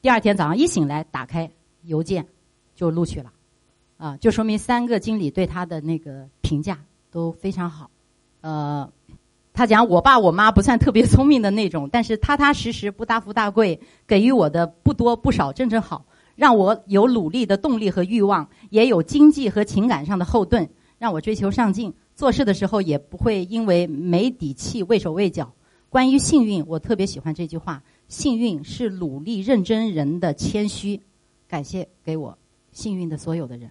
[0.00, 1.50] 第二天早上一醒来，打开。
[1.84, 2.26] 邮件
[2.74, 3.32] 就录取了，
[3.96, 6.78] 啊，就说明三个经理对她的那个评价
[7.10, 7.90] 都非常好。
[8.42, 8.92] 呃，
[9.52, 25.52] 他讲我爸我妈不算特别聪明的那种，但是踏踏实实不大富大贵，给予我的不多不少正正好，让我有努力的动力和欲望，也有经济和情感上的后盾，让我追求上进，做事的时候也不会因为没底气畏手畏脚。
[25.88, 31.00] 关于幸运，我特别喜欢这句话：幸运是努力认真人的谦虚。
[31.48, 32.38] 感谢给我
[32.70, 33.70] 幸运的所有的人。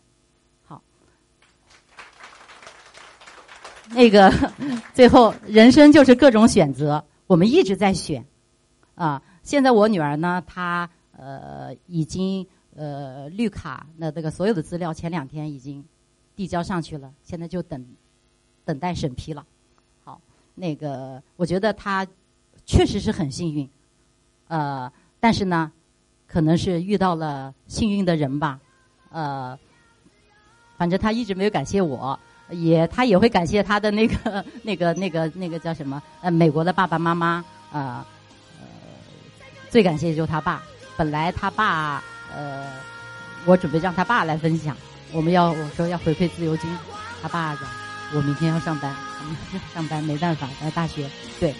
[3.95, 4.31] 那个
[4.93, 8.23] 最后人生就是各种选择，我们一直在选
[8.95, 9.21] 啊。
[9.43, 12.45] 现在我女儿呢，她呃已经
[12.75, 15.83] 呃绿卡那这个所有的资料前两天已经
[16.35, 17.85] 递交上去了，现在就等
[18.63, 19.45] 等待审批了。
[20.03, 20.21] 好，
[20.55, 22.05] 那个我觉得她
[22.65, 23.69] 确实是很幸运，
[24.47, 25.71] 呃，但是呢。
[26.31, 28.59] 可能是遇到了幸运的人吧，
[29.09, 29.57] 呃，
[30.77, 32.19] 反正他一直没有感谢我，
[32.49, 38.05] 也他也会感谢他的那个 那个那个那个叫什么呃美国的爸爸妈妈啊，
[38.59, 38.65] 呃，
[39.69, 40.61] 最感谢就是他爸。
[40.97, 42.03] 本来他爸
[42.35, 42.65] 呃，
[43.45, 44.75] 我准备让他爸来分享，
[45.11, 46.69] 我们要我说要回馈自由军，
[47.21, 47.63] 他爸讲
[48.13, 48.93] 我明天要上班，
[49.73, 51.09] 上班没办法在大学
[51.39, 51.55] 对，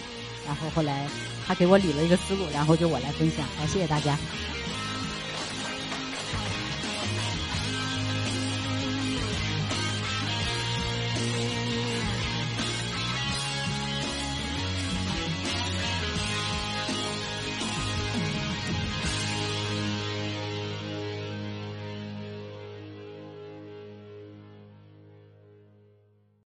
[0.46, 1.08] 然后后来
[1.48, 4.18] 他给我理了一个思路，然后就我来分享，好谢谢大家。